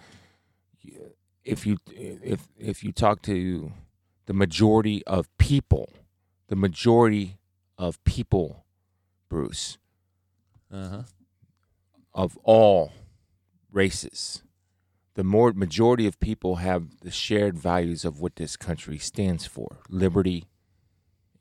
[1.44, 3.72] if you if if you talk to
[4.26, 5.90] the majority of people,
[6.48, 7.38] the majority
[7.76, 8.64] of people,
[9.28, 9.78] Bruce,
[10.72, 11.02] uh-huh.
[12.14, 12.92] of all
[13.72, 14.42] races,
[15.14, 19.78] the more majority of people have the shared values of what this country stands for:
[19.88, 20.44] liberty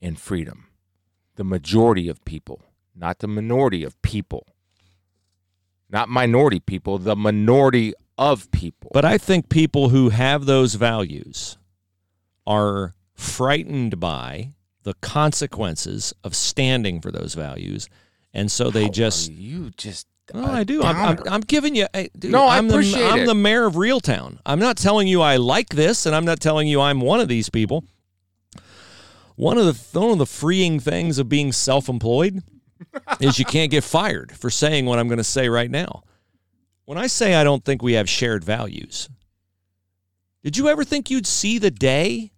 [0.01, 0.66] and freedom.
[1.37, 2.61] The majority of people,
[2.95, 4.45] not the minority of people,
[5.89, 8.91] not minority people, the minority of people.
[8.93, 11.57] But I think people who have those values
[12.45, 17.89] are frightened by the consequences of standing for those values,
[18.33, 19.31] and so they How just.
[19.31, 20.07] you just.
[20.33, 20.83] Oh, I do.
[20.83, 21.17] I'm, I'm.
[21.29, 21.87] I'm giving you.
[22.17, 24.39] dude, No, I I'm appreciate the, I'm the mayor of Reeltown.
[24.45, 27.27] I'm not telling you I like this, and I'm not telling you I'm one of
[27.27, 27.83] these people.
[29.37, 32.41] One of the one of the freeing things of being self-employed
[33.19, 36.01] is you can't get fired for saying what I'm going to say right now.
[36.85, 39.09] When I say I don't think we have shared values,
[40.43, 42.31] did you ever think you'd see the day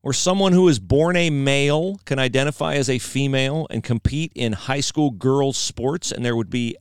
[0.00, 4.54] where someone who is born a male can identify as a female and compete in
[4.54, 6.76] high school girls' sports, and there would be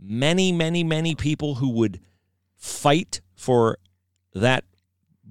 [0.00, 2.00] many, many, many people who would
[2.56, 3.78] fight for
[4.34, 4.64] that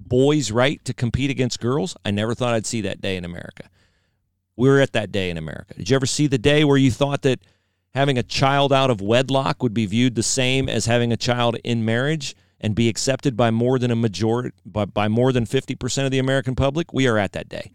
[0.08, 1.96] boy's right to compete against girls?
[2.04, 3.68] I never thought I'd see that day in America.
[4.56, 5.74] We're at that day in America.
[5.74, 7.40] Did you ever see the day where you thought that
[7.94, 11.56] having a child out of wedlock would be viewed the same as having a child
[11.64, 16.04] in marriage and be accepted by more than a majority by, by more than 50%
[16.04, 16.92] of the American public?
[16.92, 17.72] We are at that day.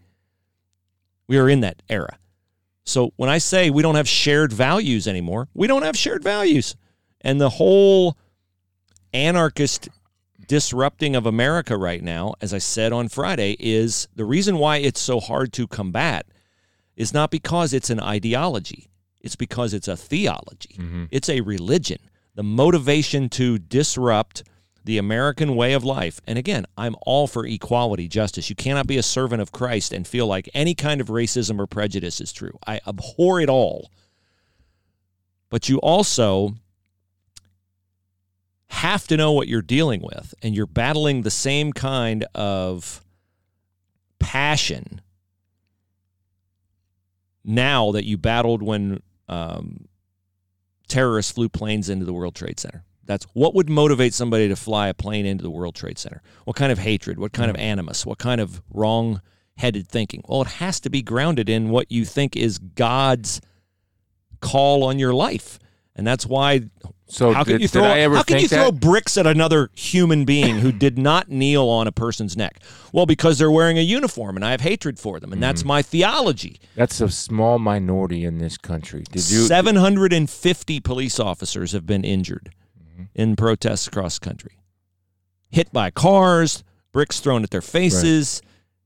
[1.26, 2.18] We are in that era.
[2.84, 6.76] So when I say we don't have shared values anymore, we don't have shared values.
[7.20, 8.16] And the whole
[9.12, 9.88] anarchist
[10.50, 14.98] disrupting of America right now, as I said on Friday, is the reason why it's
[14.98, 16.26] so hard to combat
[16.96, 18.88] is not because it's an ideology.
[19.20, 20.74] It's because it's a theology.
[20.76, 21.04] Mm-hmm.
[21.12, 21.98] It's a religion.
[22.34, 24.42] The motivation to disrupt
[24.84, 26.20] the American way of life.
[26.26, 28.50] And again, I'm all for equality, justice.
[28.50, 31.68] You cannot be a servant of Christ and feel like any kind of racism or
[31.68, 32.58] prejudice is true.
[32.66, 33.92] I abhor it all.
[35.48, 36.56] But you also
[38.70, 43.04] have to know what you're dealing with, and you're battling the same kind of
[44.18, 45.00] passion
[47.44, 49.86] now that you battled when um,
[50.88, 52.84] terrorists flew planes into the World Trade Center.
[53.04, 56.22] That's what would motivate somebody to fly a plane into the World Trade Center.
[56.44, 57.18] What kind of hatred?
[57.18, 58.06] What kind of animus?
[58.06, 60.22] What kind of wrong-headed thinking?
[60.28, 63.40] Well, it has to be grounded in what you think is God's
[64.40, 65.58] call on your life,
[65.96, 66.62] and that's why
[67.06, 67.82] So how can did, you throw?
[67.82, 71.28] did I ever how can you throw bricks at another human being who did not
[71.28, 72.62] kneel on a person's neck?
[72.92, 75.48] Well, because they're wearing a uniform, and I have hatred for them, and Mm-hmm.
[75.48, 76.60] that's my theology.
[76.76, 79.02] That's a small minority in this country.
[79.10, 79.40] Did you?
[79.46, 83.02] Seven hundred and fifty police officers have been injured Mm-hmm.
[83.14, 84.52] in protests across the country,
[85.50, 86.62] hit by cars,
[86.92, 88.42] bricks thrown at their faces.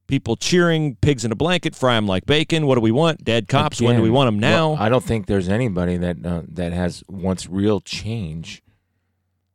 [0.07, 2.67] People cheering, pigs in a blanket, fry them like bacon.
[2.67, 3.25] What do we want?
[3.25, 3.81] Dead cops.
[3.81, 4.73] when do we want them now?
[4.73, 8.63] well, I don't think there's anybody that uh, that has wants real change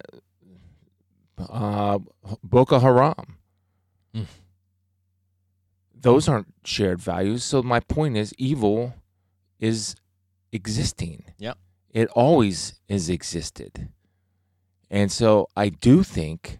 [1.50, 2.00] uh,
[2.44, 3.38] Boko Haram.
[4.14, 4.26] Mm.
[5.96, 7.46] Those aren't shared values.
[7.46, 8.96] So my point is, evil
[9.60, 9.96] is
[10.52, 11.24] existing.
[11.38, 11.58] Yep.
[11.92, 13.90] It always has existed,
[14.90, 16.60] and so I do think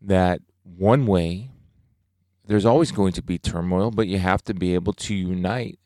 [0.00, 1.50] that one way
[2.46, 5.78] there's always going to be turmoil, but you have to be able to unite.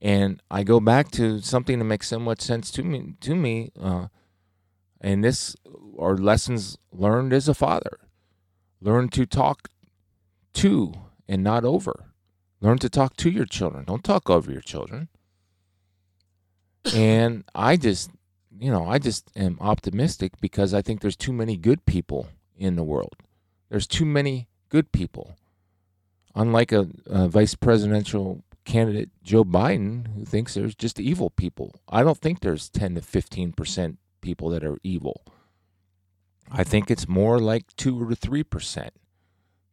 [0.00, 3.14] And I go back to something that makes so much sense to me.
[3.20, 4.08] To me, uh,
[5.04, 5.54] and this
[5.98, 8.00] are lessons learned as a father.
[8.80, 9.68] Learn to talk
[10.54, 10.94] to
[11.28, 12.06] and not over.
[12.62, 13.84] Learn to talk to your children.
[13.84, 15.08] Don't talk over your children.
[16.94, 18.10] and I just,
[18.58, 22.76] you know, I just am optimistic because I think there's too many good people in
[22.76, 23.16] the world.
[23.68, 25.36] There's too many good people.
[26.34, 31.74] Unlike a, a vice presidential candidate, Joe Biden, who thinks there's just evil people.
[31.90, 35.22] I don't think there's 10 to 15% people that are evil.
[36.50, 38.88] I think it's more like 2 or 3%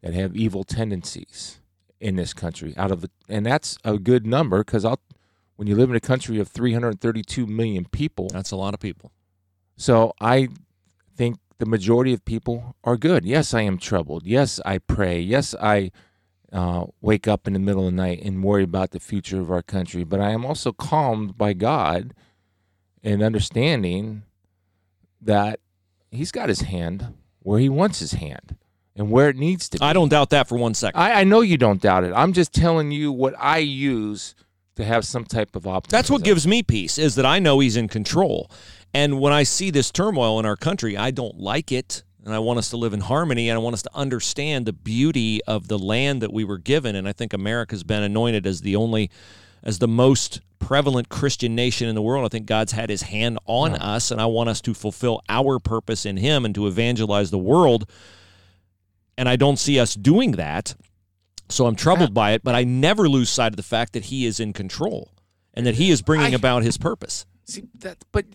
[0.02, 1.60] that have evil tendencies
[2.00, 5.00] in this country out of the, and that's a good number because I'll
[5.56, 9.12] when you live in a country of 332 million people That's a lot of people.
[9.78, 10.48] so I
[11.16, 13.24] think the majority of people are good.
[13.24, 14.26] Yes, I am troubled.
[14.26, 15.20] Yes, I pray.
[15.20, 15.92] Yes, I
[16.52, 19.52] uh, wake up in the middle of the night and worry about the future of
[19.52, 20.04] our country.
[20.04, 22.16] But I am also calmed by God
[23.04, 24.24] and understanding
[25.22, 25.60] that
[26.12, 28.56] He's got His hand where He wants His hand
[28.96, 29.86] and where it needs to be.
[29.86, 31.00] I don't doubt that for one second.
[31.00, 32.14] I, I know you don't doubt it.
[32.14, 34.36] I'm just telling you what I use
[34.76, 35.98] to have some type of optimism.
[35.98, 38.50] That's what gives me peace is that I know he's in control.
[38.94, 42.04] And when I see this turmoil in our country, I don't like it.
[42.24, 44.74] And I want us to live in harmony and I want us to understand the
[44.74, 46.96] beauty of the land that we were given.
[46.96, 49.10] And I think America's been anointed as the only,
[49.64, 52.24] as the most prevalent Christian nation in the world.
[52.24, 55.60] I think God's had his hand on us and I want us to fulfill our
[55.60, 57.90] purpose in him and to evangelize the world.
[59.18, 60.76] And I don't see us doing that.
[61.50, 64.26] So I'm troubled by it, but I never lose sight of the fact that he
[64.26, 65.12] is in control
[65.54, 67.26] and that he is bringing I- about his purpose.
[67.44, 68.26] See that, but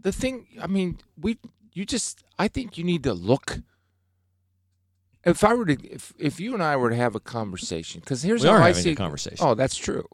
[0.00, 1.38] the thing, I mean, we,
[1.72, 3.60] you just, I think you need to look.
[5.24, 8.22] If I were to, if if you and I were to have a conversation, because
[8.22, 9.38] here's We how I see conversation.
[9.40, 10.06] Oh, that's true.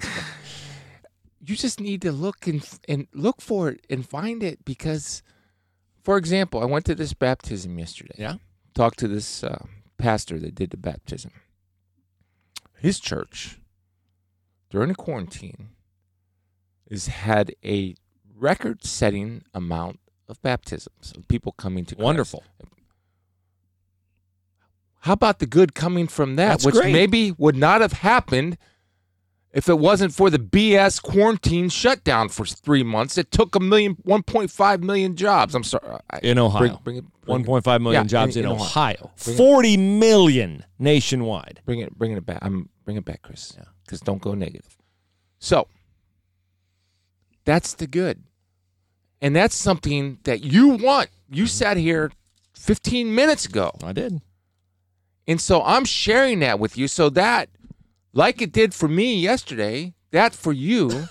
[1.46, 5.22] you just need to look and and look for it and find it because,
[6.02, 8.14] for example, I went to this baptism yesterday.
[8.18, 8.34] Yeah.
[8.74, 9.64] Talked to this uh,
[9.98, 11.32] pastor that did the baptism.
[12.78, 13.58] His church
[14.70, 15.70] during the quarantine
[16.88, 17.94] has had a
[18.34, 22.04] record-setting amount of baptisms of people coming to Christ.
[22.04, 22.44] Wonderful.
[25.00, 26.92] How about the good coming from that, That's which great.
[26.92, 28.58] maybe would not have happened
[29.52, 33.18] if it wasn't for the BS quarantine shutdown for three months?
[33.18, 35.54] It took a million, 1.5 million jobs.
[35.54, 35.98] I'm sorry.
[36.22, 36.60] In Ohio.
[36.60, 38.96] Bring, bring it, bring, 1.5 million Yeah, jobs in- in, Ohio.
[38.96, 39.10] Ohio.
[39.16, 41.60] 40 million nationwide.
[41.64, 42.38] bring it, bring it back.
[42.42, 43.54] I'm bring it back, Chris.
[43.56, 43.64] Yeah.
[43.84, 44.76] Because don't go negative.
[45.38, 45.66] So
[47.44, 48.22] that's the good,
[49.20, 51.10] and that's something that you want.
[51.28, 51.48] You mm-hmm.
[51.48, 52.12] sat here
[52.54, 53.72] 15 minutes ago.
[53.82, 54.20] I did.
[55.26, 57.48] And so I'm sharing that with you so that,
[58.12, 61.08] like it did for me yesterday, that for you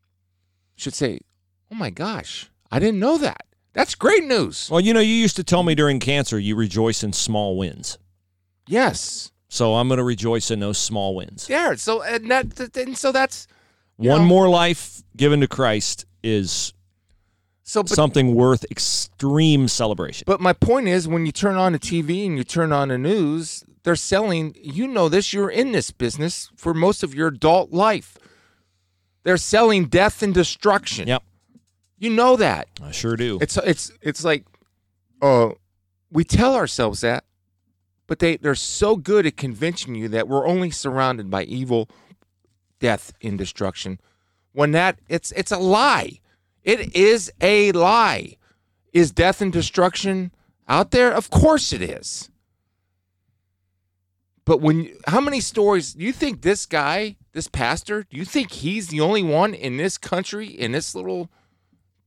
[0.76, 1.20] should say,
[1.70, 3.44] oh my gosh, I didn't know that.
[3.72, 4.68] That's great news.
[4.70, 7.98] Well, you know, you used to tell me during cancer you rejoice in small wins.
[8.66, 9.30] Yes.
[9.48, 11.48] So I'm going to rejoice in those small wins.
[11.48, 11.74] Yeah.
[11.74, 13.46] So and that and so that's
[13.96, 16.72] One know, more life given to Christ is
[17.70, 20.24] so but, something worth extreme celebration.
[20.26, 22.98] but my point is when you turn on a TV and you turn on the
[22.98, 27.70] news, they're selling you know this, you're in this business for most of your adult
[27.70, 28.18] life.
[29.22, 31.06] They're selling death and destruction.
[31.06, 31.22] Yep.
[31.96, 32.66] You know that.
[32.82, 33.38] I sure do.
[33.40, 34.46] It's it's it's like,
[35.22, 35.50] uh,
[36.10, 37.22] we tell ourselves that,
[38.08, 41.88] but they they're so good at convincing you that we're only surrounded by evil,
[42.80, 44.00] death, and destruction.
[44.52, 46.18] When that it's it's a lie.
[46.62, 48.36] It is a lie.
[48.92, 50.32] Is death and destruction
[50.68, 51.12] out there?
[51.12, 52.30] Of course it is.
[54.44, 58.50] But when how many stories do you think this guy, this pastor, do you think
[58.50, 61.30] he's the only one in this country in this little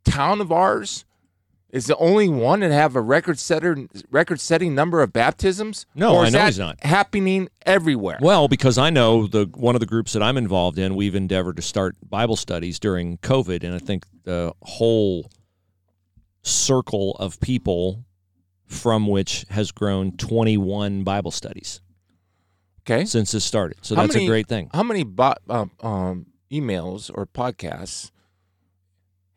[0.03, 1.05] town of ours
[1.73, 3.75] is the only one that have a record setter
[4.09, 5.85] record setting number of baptisms?
[5.95, 6.81] No, or I know he's not.
[6.85, 8.19] happening everywhere.
[8.21, 11.55] Well, because I know the one of the groups that I'm involved in, we've endeavored
[11.57, 15.29] to start Bible studies during COVID, and I think the whole
[16.43, 18.05] circle of people
[18.65, 21.81] from which has grown 21 Bible studies
[22.81, 23.05] Okay.
[23.05, 23.77] since this started.
[23.81, 24.69] So How that's many- a great thing.
[24.73, 28.11] How many bo- um, um, emails or podcasts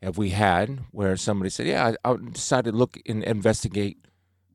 [0.01, 3.97] have we had where somebody said, "Yeah, I, I decided to look and investigate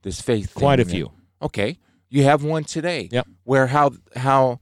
[0.03, 0.55] this faith"?
[0.55, 1.13] Quite a thing." few.
[1.41, 1.79] Okay,
[2.09, 3.09] you have one today.
[3.11, 3.27] Yep.
[3.45, 4.61] Where how how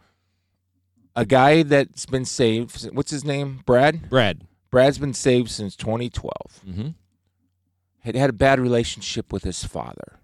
[1.16, 2.89] a guy that's been saved.
[2.95, 3.61] What's his name?
[3.66, 4.09] Brad.
[4.09, 4.47] Brad.
[4.70, 6.35] Brad's been saved since 2012.
[6.64, 6.89] hmm
[8.03, 10.20] had had a bad relationship with his father.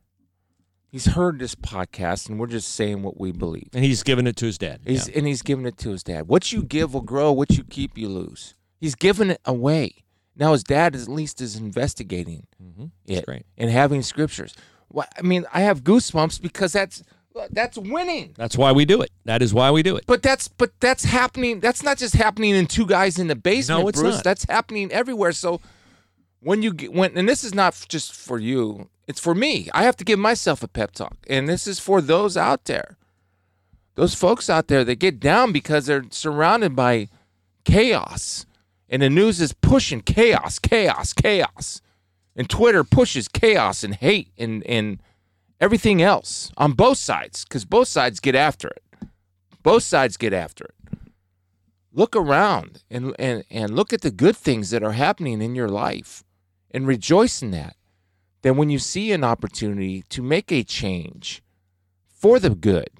[0.89, 3.69] He's heard this podcast, and we're just saying what we believe.
[3.75, 4.81] And he's given it to his dad.
[4.87, 5.19] He's, Yeah.
[5.19, 6.27] And he's giving it to his dad.
[6.27, 7.33] What you give will grow.
[7.33, 8.55] What you keep, you lose.
[8.81, 10.05] He's giving it away.
[10.37, 12.91] Now his dad is, at least is investigating Mhm.
[13.07, 13.47] It great.
[13.57, 14.55] and having scriptures.
[14.91, 17.03] Well, I mean, I have goosebumps because that's
[17.51, 18.33] That's winning.
[18.39, 19.11] That's why we do it.
[19.27, 20.05] That is why we do it.
[20.07, 21.61] But that's but that's happening.
[21.61, 24.15] That's not just happening in two guys in the basement, No, it's Bruce.
[24.15, 24.25] not.
[24.25, 25.33] That's happening everywhere.
[25.33, 25.61] So
[26.41, 28.89] when you get when and this is not just for you.
[29.07, 29.69] It's for me.
[29.75, 32.97] I have to give myself a pep talk, and this is for those out there.
[33.97, 37.09] Those folks out there that get down because they're surrounded by
[37.65, 38.47] chaos,
[38.89, 41.81] and the news is pushing chaos, chaos, chaos,
[42.35, 45.01] and Twitter pushes chaos and hate and and
[45.61, 48.83] everything else on both sides because both sides get after it.
[49.63, 50.99] Both sides get after it.
[51.93, 55.69] Look around and, and, and look at the good things that are happening in your
[55.69, 56.25] life
[56.71, 57.75] and rejoice in that.
[58.43, 61.43] Then, when you see an opportunity to make a change
[62.07, 62.91] for the good,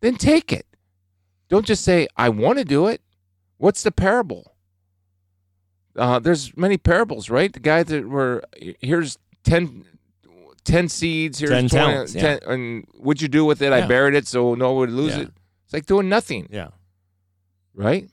[0.00, 0.66] then take it.
[1.48, 3.02] Don't just say, I want to do it.
[3.58, 4.55] What's the parable?
[5.96, 7.52] Uh, there's many parables, right?
[7.52, 8.42] The guy that were,
[8.80, 9.84] here's 10,
[10.64, 12.38] 10 seeds, here's 10 20, talents, yeah.
[12.38, 13.72] 10 and what'd you do with it?
[13.72, 15.22] I buried it so no one would lose Yeah.
[15.22, 15.30] it.
[15.64, 16.68] It's like doing nothing, Yeah.
[17.74, 18.08] right?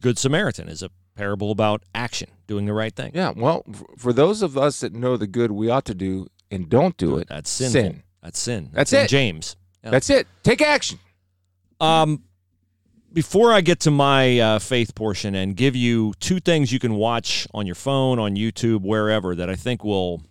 [0.00, 3.10] Good Samaritan is a parable about action, doing the right thing.
[3.14, 3.32] Yeah.
[3.34, 3.64] Well,
[3.96, 7.16] for those of us that know the good we ought to do and don't do
[7.18, 7.72] it, That's sinful.
[7.80, 8.02] sin.
[8.22, 8.70] That's sin.
[8.72, 9.08] That's in it.
[9.08, 9.56] James.
[9.82, 9.90] Yeah.
[9.90, 10.26] That's it.
[10.44, 10.98] Take action.
[11.80, 12.22] Um,
[13.12, 16.94] before I get to my uh, faith portion and give you two things you can
[16.94, 20.22] watch on your phone, on YouTube, wherever that I think will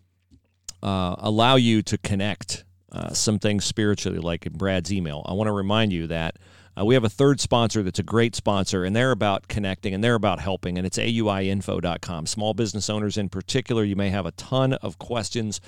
[0.83, 5.47] uh, allow you to connect uh, some things spiritually, like in Brad's email, I want
[5.47, 6.37] to remind you that
[6.79, 10.03] uh, we have a third sponsor that's a great sponsor, and they're about connecting and
[10.03, 12.27] they're about helping, and it's AUIinfo.com.
[12.27, 15.59] Small business owners in particular, you may have a ton of questions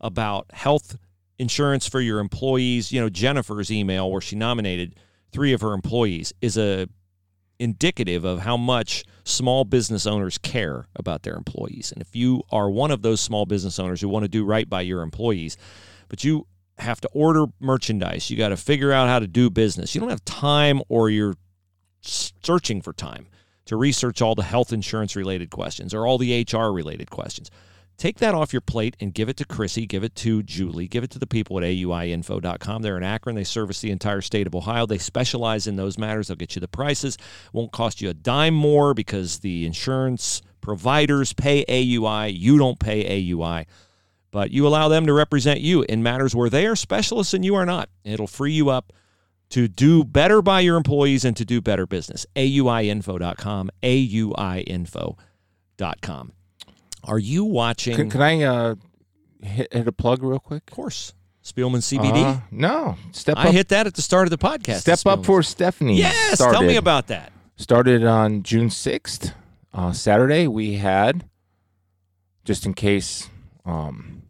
[0.00, 0.98] about health
[1.38, 2.90] insurance for your employees.
[2.90, 4.94] You know, Jennifer's email where she nominated
[5.34, 6.86] three of her employees is a
[7.58, 11.90] indicative of how much small business owners care about their employees.
[11.92, 14.68] And if you are one of those small business owners who want to do right
[14.68, 15.56] by your employees,
[16.08, 16.46] but you
[16.78, 19.94] have to order merchandise, you got to figure out how to do business.
[19.94, 21.34] You don't have time or you're
[22.00, 23.26] searching for time
[23.66, 27.50] to research all the health insurance related questions or all the HR related questions.
[27.96, 31.04] Take that off your plate and give it to Chrissy, give it to Julie, give
[31.04, 32.82] it to the people at AUIinfo.com.
[32.82, 33.36] They're in Akron.
[33.36, 34.84] They service the entire state of Ohio.
[34.84, 36.28] They specialize in those matters.
[36.28, 37.16] They'll get you the prices.
[37.52, 42.32] Won't cost you a dime more because the insurance providers pay AUI.
[42.36, 43.66] You don't pay AUI.
[44.32, 47.54] But you allow them to represent you in matters where they are specialists and you
[47.54, 47.88] are not.
[48.02, 48.92] It'll free you up
[49.50, 52.26] to do better by your employees and to do better business.
[52.34, 53.70] AUIinfo.com.
[53.84, 55.16] AUIinfo.com.
[57.06, 57.96] Are you watching?
[57.96, 58.74] Can, can I uh,
[59.42, 60.62] hit, hit a plug real quick?
[60.68, 61.12] Of course.
[61.44, 62.24] Spielman CBD.
[62.24, 62.96] Uh, no.
[63.12, 63.54] Step I up.
[63.54, 64.80] hit that at the start of the podcast.
[64.80, 65.98] step up for Stephanie.
[65.98, 66.58] Yes, started.
[66.58, 67.32] tell me about that.
[67.56, 69.34] started on June 6th.
[69.72, 71.28] Uh, Saturday, we had,
[72.44, 73.28] just in case
[73.66, 74.22] um,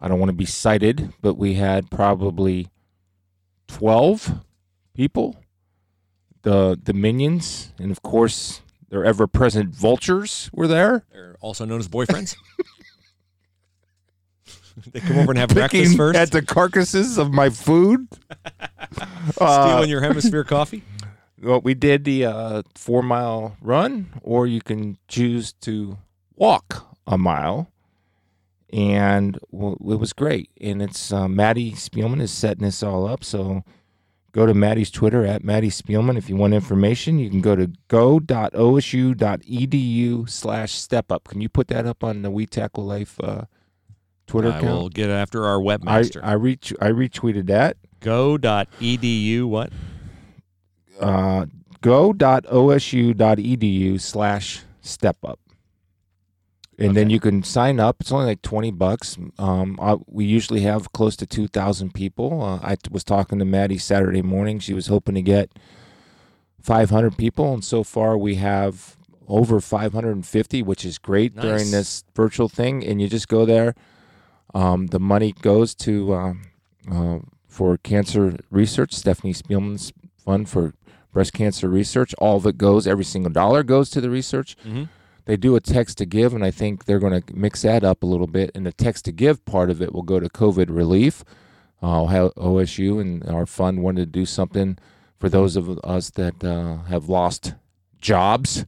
[0.00, 2.68] I don't want to be cited, but we had probably
[3.68, 4.44] 12
[4.94, 5.36] people.
[6.42, 11.06] The, the minions, and of course, their ever present vultures were there.
[11.10, 12.36] They're also known as boyfriends.
[14.92, 18.08] they come over and have breakfast first, at the carcasses of my food.
[19.40, 20.82] Uh, stealing your hemisphere coffee.
[21.42, 25.98] Well, we did the uh, four mile run, or you can choose to
[26.36, 27.70] walk a mile.
[28.72, 30.50] And well, it was great.
[30.60, 33.24] And it's uh, Maddie Spielman is setting this all up.
[33.24, 33.62] So
[34.34, 36.18] go to Maddie's Twitter at Maddie Spielman.
[36.18, 38.28] If you want information, you can go to go.osu.edu
[40.28, 41.28] slash step up.
[41.28, 43.44] Can you put that up on the We Tackle Life uh,
[44.26, 44.74] Twitter I account?
[44.74, 46.20] will get after our I, webmaster.
[46.22, 47.76] I, reach, I retweeted that.
[48.00, 49.44] Go.edu.
[49.44, 49.72] What?
[51.00, 51.46] uh,
[51.80, 52.40] go.osu.edu
[54.00, 55.38] slash step up.
[56.78, 57.96] And then you can sign up.
[58.00, 59.16] It's only like 20 bucks.
[59.38, 62.42] Um, I, we usually have close to 2,000 people.
[62.42, 64.58] Uh, I was talking to Maddie Saturday morning.
[64.58, 65.50] She was hoping to get
[66.62, 67.52] 500 people.
[67.54, 68.96] And so far we have
[69.28, 71.44] over 550, which is great Nice.
[71.44, 72.84] during this virtual thing.
[72.84, 73.74] And you just go there.
[74.54, 76.42] Um, the money goes to um,
[76.90, 77.18] uh,
[77.48, 78.92] for cancer research.
[78.92, 80.74] Stephanie Spielman's fund for
[81.12, 82.14] breast cancer research.
[82.18, 84.56] All of it goes, every single dollar goes to the research.
[84.64, 84.88] Mhm.
[85.26, 88.02] They do a text to give, and I think they're going to mix that up
[88.02, 88.50] a little bit.
[88.54, 91.24] And the text to give part of it will go to COVID relief.
[91.82, 94.76] Uh, Ohio- OSU and our fund wanted to do something
[95.18, 97.54] for those of us that uh, have lost
[98.00, 98.66] jobs.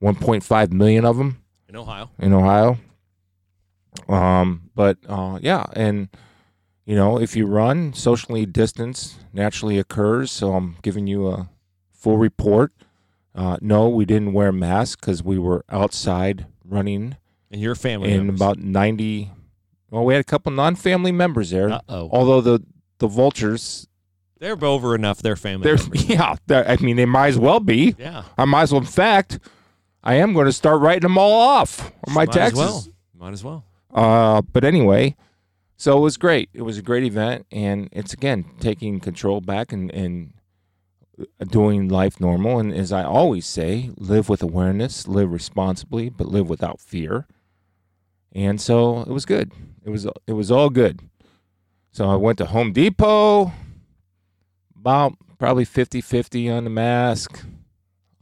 [0.00, 2.10] 1.5 million of them In Ohio.
[2.18, 2.78] in Ohio.
[4.08, 6.08] Um, but uh, yeah, and
[6.84, 10.32] you know, if you run, socially distance naturally occurs.
[10.32, 11.48] So I'm giving you a
[11.92, 12.72] full report.
[13.34, 17.16] Uh, no, we didn't wear masks because we were outside running.
[17.50, 18.40] And your family And members.
[18.40, 19.30] about 90,
[19.90, 21.70] well, we had a couple non-family members there.
[21.72, 22.08] Uh-oh.
[22.12, 22.62] Although the
[22.98, 23.88] the vultures.
[24.38, 25.20] They're over enough.
[25.22, 26.04] They're family They're members.
[26.08, 26.36] yeah.
[26.46, 27.94] they're- I mean, they might as well be.
[27.98, 28.24] Yeah.
[28.38, 28.80] I might as well.
[28.80, 29.38] In fact,
[30.02, 32.58] I am going to start writing them all off on my Might taxes.
[32.60, 32.84] As well.
[33.18, 33.64] Might as well.
[33.92, 35.16] Uh, but anyway,
[35.76, 36.48] so it was great.
[36.54, 40.32] It was a great event, and it's again taking control back and and
[41.48, 42.58] doing life normal.
[42.58, 47.26] And as I always say, live with awareness, live responsibly, but live without fear.
[48.32, 49.52] And so it was good.
[49.84, 51.00] It was it was all good.
[51.90, 53.52] So I went to Home Depot,
[54.82, 57.44] about probably 50-50 on the mask.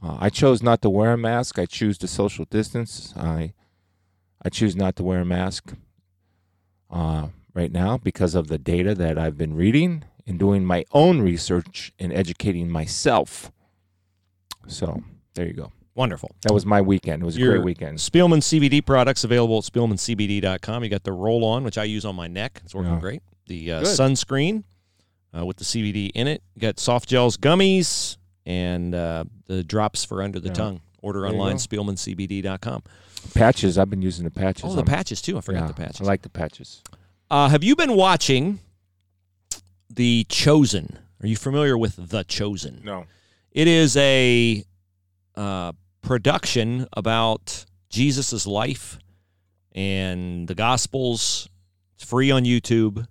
[0.03, 1.57] Uh, I chose not to wear a mask.
[1.57, 3.13] I choose to social distance.
[3.17, 3.53] I
[4.43, 5.73] I choose not to wear a mask
[6.89, 11.21] uh, right now because of the data that I've been reading and doing my own
[11.21, 13.51] research and educating myself.
[14.67, 15.03] So
[15.35, 15.71] there you go.
[15.95, 16.35] Wonderful.
[16.43, 17.21] That was my weekend.
[17.21, 17.97] It was a Your great weekend.
[17.97, 20.83] Spielman CBD products available at SpielmanCBD.com.
[20.83, 22.61] You got the roll on, which I use on my neck.
[22.63, 22.99] It's working Yeah.
[22.99, 23.21] great.
[23.47, 24.63] The uh, sunscreen
[25.37, 26.41] uh, with the CBD in it.
[26.55, 30.53] You got soft gels, gummies, and uh, the drops for under the Yeah.
[30.53, 30.81] tongue.
[31.01, 31.55] Order There online.
[31.57, 32.83] SpielmanCBD.com.
[33.33, 33.77] Patches.
[33.77, 34.63] I've been using the patches.
[34.65, 35.37] Oh, the on- patches too.
[35.37, 36.01] I forgot yeah, the patches.
[36.01, 36.81] I like the patches.
[37.29, 38.59] Uh, have you been watching
[39.95, 40.99] The Chosen?
[41.21, 42.81] Are you familiar with The Chosen?
[42.83, 43.05] No.
[43.51, 44.63] It is a
[45.35, 48.97] uh, production about Jesus' life
[49.73, 51.49] and the Gospels.
[51.95, 53.05] It's free on YouTube.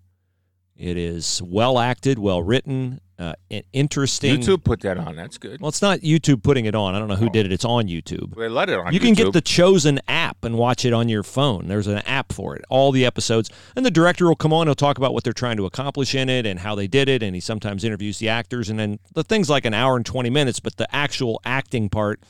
[0.76, 4.40] It is well acted, well written, uh, i- interesting.
[4.40, 5.14] YouTube put that on.
[5.14, 5.60] That's good.
[5.60, 6.94] Well, it's not YouTube putting it on.
[6.94, 7.32] I don't know who Oh.
[7.32, 7.52] did it.
[7.52, 8.34] It's on YouTube.
[8.34, 8.92] They let it on.
[8.94, 11.68] You can get the Chosen app and watch it on your phone.
[11.68, 12.64] There's an app for it.
[12.70, 13.50] All the episodes.
[13.76, 14.66] And the director will come on.
[14.66, 17.22] He'll talk about what they're trying to accomplish in it and how they did it.
[17.22, 18.70] And he sometimes interviews the actors.
[18.70, 22.20] And then the thing's like an hour and 20 minutes, but the actual acting part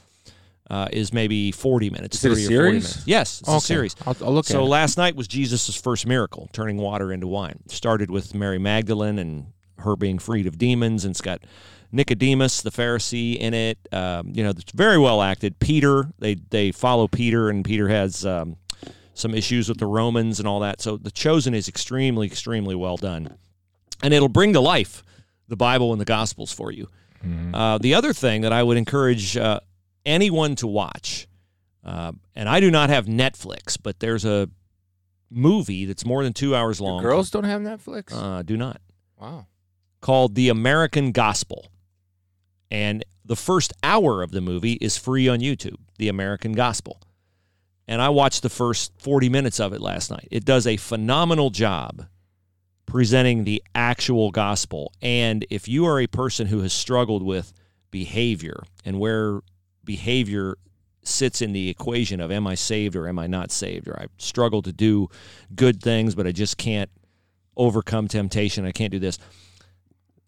[0.68, 2.16] uh, is maybe 40 minutes.
[2.18, 2.72] Is it a 30 or 40 series?
[2.84, 3.02] minutes.
[3.06, 3.56] Yes, it's Okay.
[3.56, 3.96] a series.
[4.06, 7.60] I'll, I'll look So last night was Jesus' first miracle, turning water into wine.
[7.68, 9.46] Started with Mary Magdalene and
[9.80, 11.40] her being freed of demons, and it's got
[11.92, 13.78] Nicodemus, the Pharisee, in it.
[13.92, 15.58] Um, you know, it's very well acted.
[15.58, 18.56] Peter, they they follow Peter, and Peter has um,
[19.14, 20.80] some issues with the Romans and all that.
[20.80, 23.36] So the Chosen is extremely, extremely well done,
[24.02, 25.02] and it'll bring to life
[25.48, 26.88] the Bible and the Gospels for you.
[27.52, 29.60] Uh, the other thing that I would encourage uh,
[30.06, 31.26] anyone to watch,
[31.84, 34.48] uh, and I do not have Netflix, but there's a
[35.28, 37.02] movie that's more than two hours long.
[37.02, 38.12] Girls don't have Netflix.
[38.12, 38.80] uh, do not
[39.20, 39.44] wow.
[40.00, 41.70] Called The American Gospel,
[42.70, 45.76] and the first hour of the movie is free on YouTube.
[45.98, 47.00] The American Gospel,
[47.86, 50.28] and I watched the first forty minutes of it last night.
[50.30, 52.06] It does a phenomenal job
[52.86, 54.92] presenting the actual gospel.
[55.00, 57.52] And if you are a person who has struggled with
[57.92, 59.40] behavior and where
[59.84, 60.56] behavior
[61.04, 64.06] sits in the equation of am I saved or am I not saved, or I
[64.18, 65.08] struggle to do
[65.54, 66.90] good things, but I just can't
[67.56, 69.18] overcome temptation, I can't do this.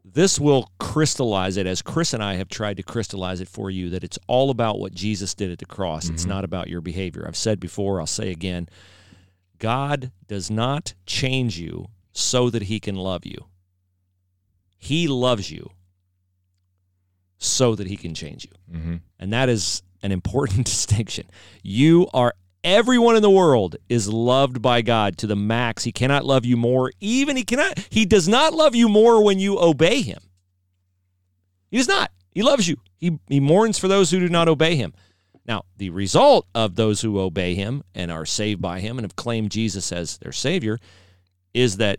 [0.05, 3.91] This will crystallize it as Chris and I have tried to crystallize it for you
[3.91, 6.09] that it's all about what Jesus did at the cross.
[6.09, 7.25] It's not about your behavior.
[7.27, 8.69] I've said before, I'll say again
[9.59, 13.47] God does not change you so that he can love you.
[14.77, 15.71] He loves you
[17.39, 18.77] so that he can change you.
[18.77, 18.97] Mm-hmm.
[19.21, 21.27] And that is an important distinction.
[21.63, 22.35] You are
[22.65, 25.85] everyone in the world is loved by God to the max.
[25.85, 26.93] He cannot love you more.
[27.01, 30.21] Even he cannot he does not love you more when you obey him.
[31.71, 32.11] He does not.
[32.31, 32.77] He loves you.
[32.99, 34.93] He he mourns for those who do not obey him.
[35.47, 39.17] Now, the result of those who obey him and are saved by him and have
[39.17, 40.79] claimed Jesus as their savior
[41.53, 41.99] is that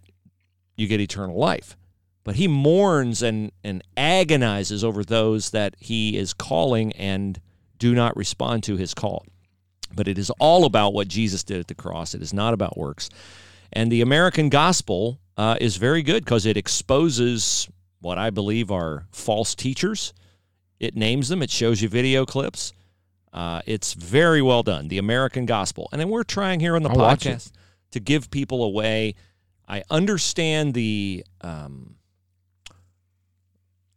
[0.77, 1.75] you get eternal life.
[2.23, 7.39] But he mourns and, and agonizes over those that he is calling and
[7.77, 9.25] do not respond to his call.
[9.95, 12.13] But it is all about what Jesus did at the cross.
[12.13, 13.09] It is not about works.
[13.71, 17.67] And the American gospel uh, is very good because it exposes
[18.01, 20.13] what I believe are false teachers.
[20.79, 22.73] It names them, it shows you video clips.
[23.31, 25.89] Uh, it's very well done, the American gospel.
[25.91, 27.51] And then we're trying here on the I'll podcast
[27.91, 29.15] to give people a way.
[29.67, 31.95] I understand the um,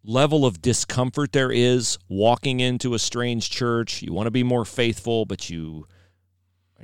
[0.06, 4.02] level of discomfort there is walking into a strange church.
[4.02, 5.86] You want to be more faithful, but you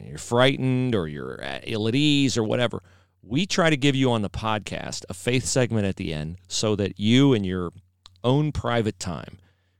[0.05, 2.83] you're frightened or you're at ill at ease or whatever.
[3.23, 6.75] We try to give you on the podcast a faith segment at the end so
[6.77, 7.73] that you and your
[8.25, 9.39] own private time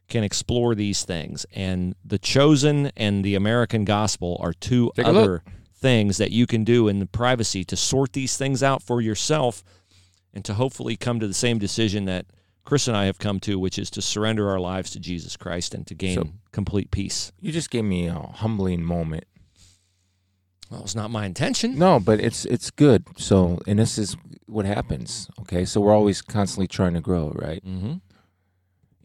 [0.09, 1.45] can explore these things.
[1.53, 5.43] And the chosen and the American gospel are two Take other
[5.75, 9.65] things that you can do in the privacy to sort these things out for yourself
[10.33, 12.27] and to hopefully come to the same decision that
[12.65, 15.75] Chris and I have come to, which is to surrender our lives to Jesus Christ
[15.75, 17.33] and to gain So- complete peace.
[17.41, 19.25] You just gave me a humbling moment.
[20.71, 21.79] Well, it's not my intention.
[21.79, 23.05] No, but it's it's good.
[23.19, 25.29] So, and this is what happens.
[25.41, 27.63] Okay, so we're always constantly trying to grow, right?
[27.67, 27.95] Mm-hmm.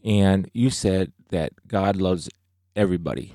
[0.08, 2.30] And you said that God loves
[2.76, 3.34] everybody,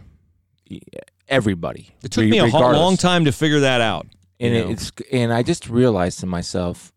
[1.27, 1.95] everybody.
[2.03, 4.07] It took me a long time to figure that out.
[4.39, 4.71] and you it- know.
[4.71, 6.92] it's and I just realized to myself,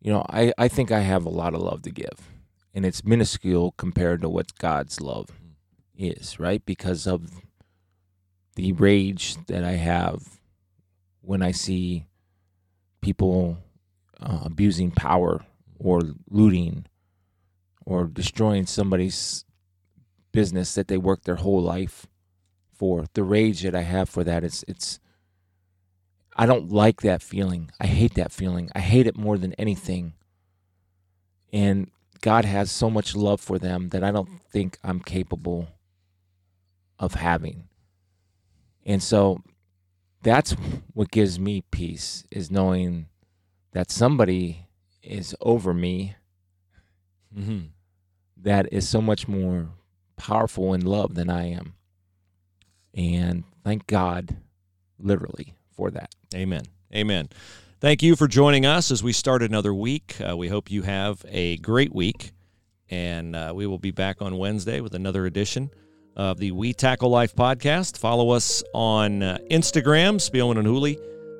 [0.00, 2.30] you know, I I think I have a lot of love to give,
[2.74, 5.30] and it's minuscule compared to what God's love
[5.96, 6.64] is, right?
[6.64, 7.42] Because of
[8.54, 10.40] the rage that I have
[11.20, 12.06] when I see
[13.00, 13.58] people
[14.20, 15.44] uh, abusing power
[15.78, 16.86] or looting
[17.84, 19.44] or destroying somebody's
[20.32, 22.06] business that they worked their whole life
[22.72, 23.06] for.
[23.14, 25.00] The rage that I have for that is it's
[26.38, 27.70] I don't like that feeling.
[27.80, 28.70] I hate that feeling.
[28.74, 30.14] I hate it more than anything.
[31.52, 35.68] And God has so much love for them that I don't think I'm capable
[36.98, 37.68] of having.
[38.86, 39.42] And so
[40.22, 40.52] that's
[40.94, 43.06] what gives me peace is knowing
[43.72, 44.66] that somebody
[45.02, 46.14] is over me
[47.36, 47.66] Mm-hmm.
[48.38, 49.68] that is so much more
[50.16, 51.74] powerful in love than I am.
[52.94, 54.38] And thank God,
[54.98, 56.12] literally, for that.
[56.34, 56.64] Amen.
[56.94, 57.28] Amen.
[57.80, 60.16] Thank you for joining us as we start another week.
[60.20, 62.32] Uh, we hope you have a great week,
[62.90, 65.70] and uh, we will be back on Wednesday with another edition
[66.16, 67.96] of the We Tackle Life podcast.
[67.96, 70.98] Follow us on uh, Instagram, Spielman and Hooley,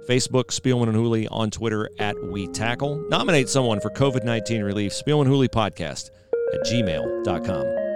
[0.09, 3.05] Facebook, Spielman and Hooley, on Twitter at We Tackle.
[3.09, 6.11] Nominate someone for COVID 19 relief, Spielman Hooley podcast
[6.55, 7.88] at gmail.com.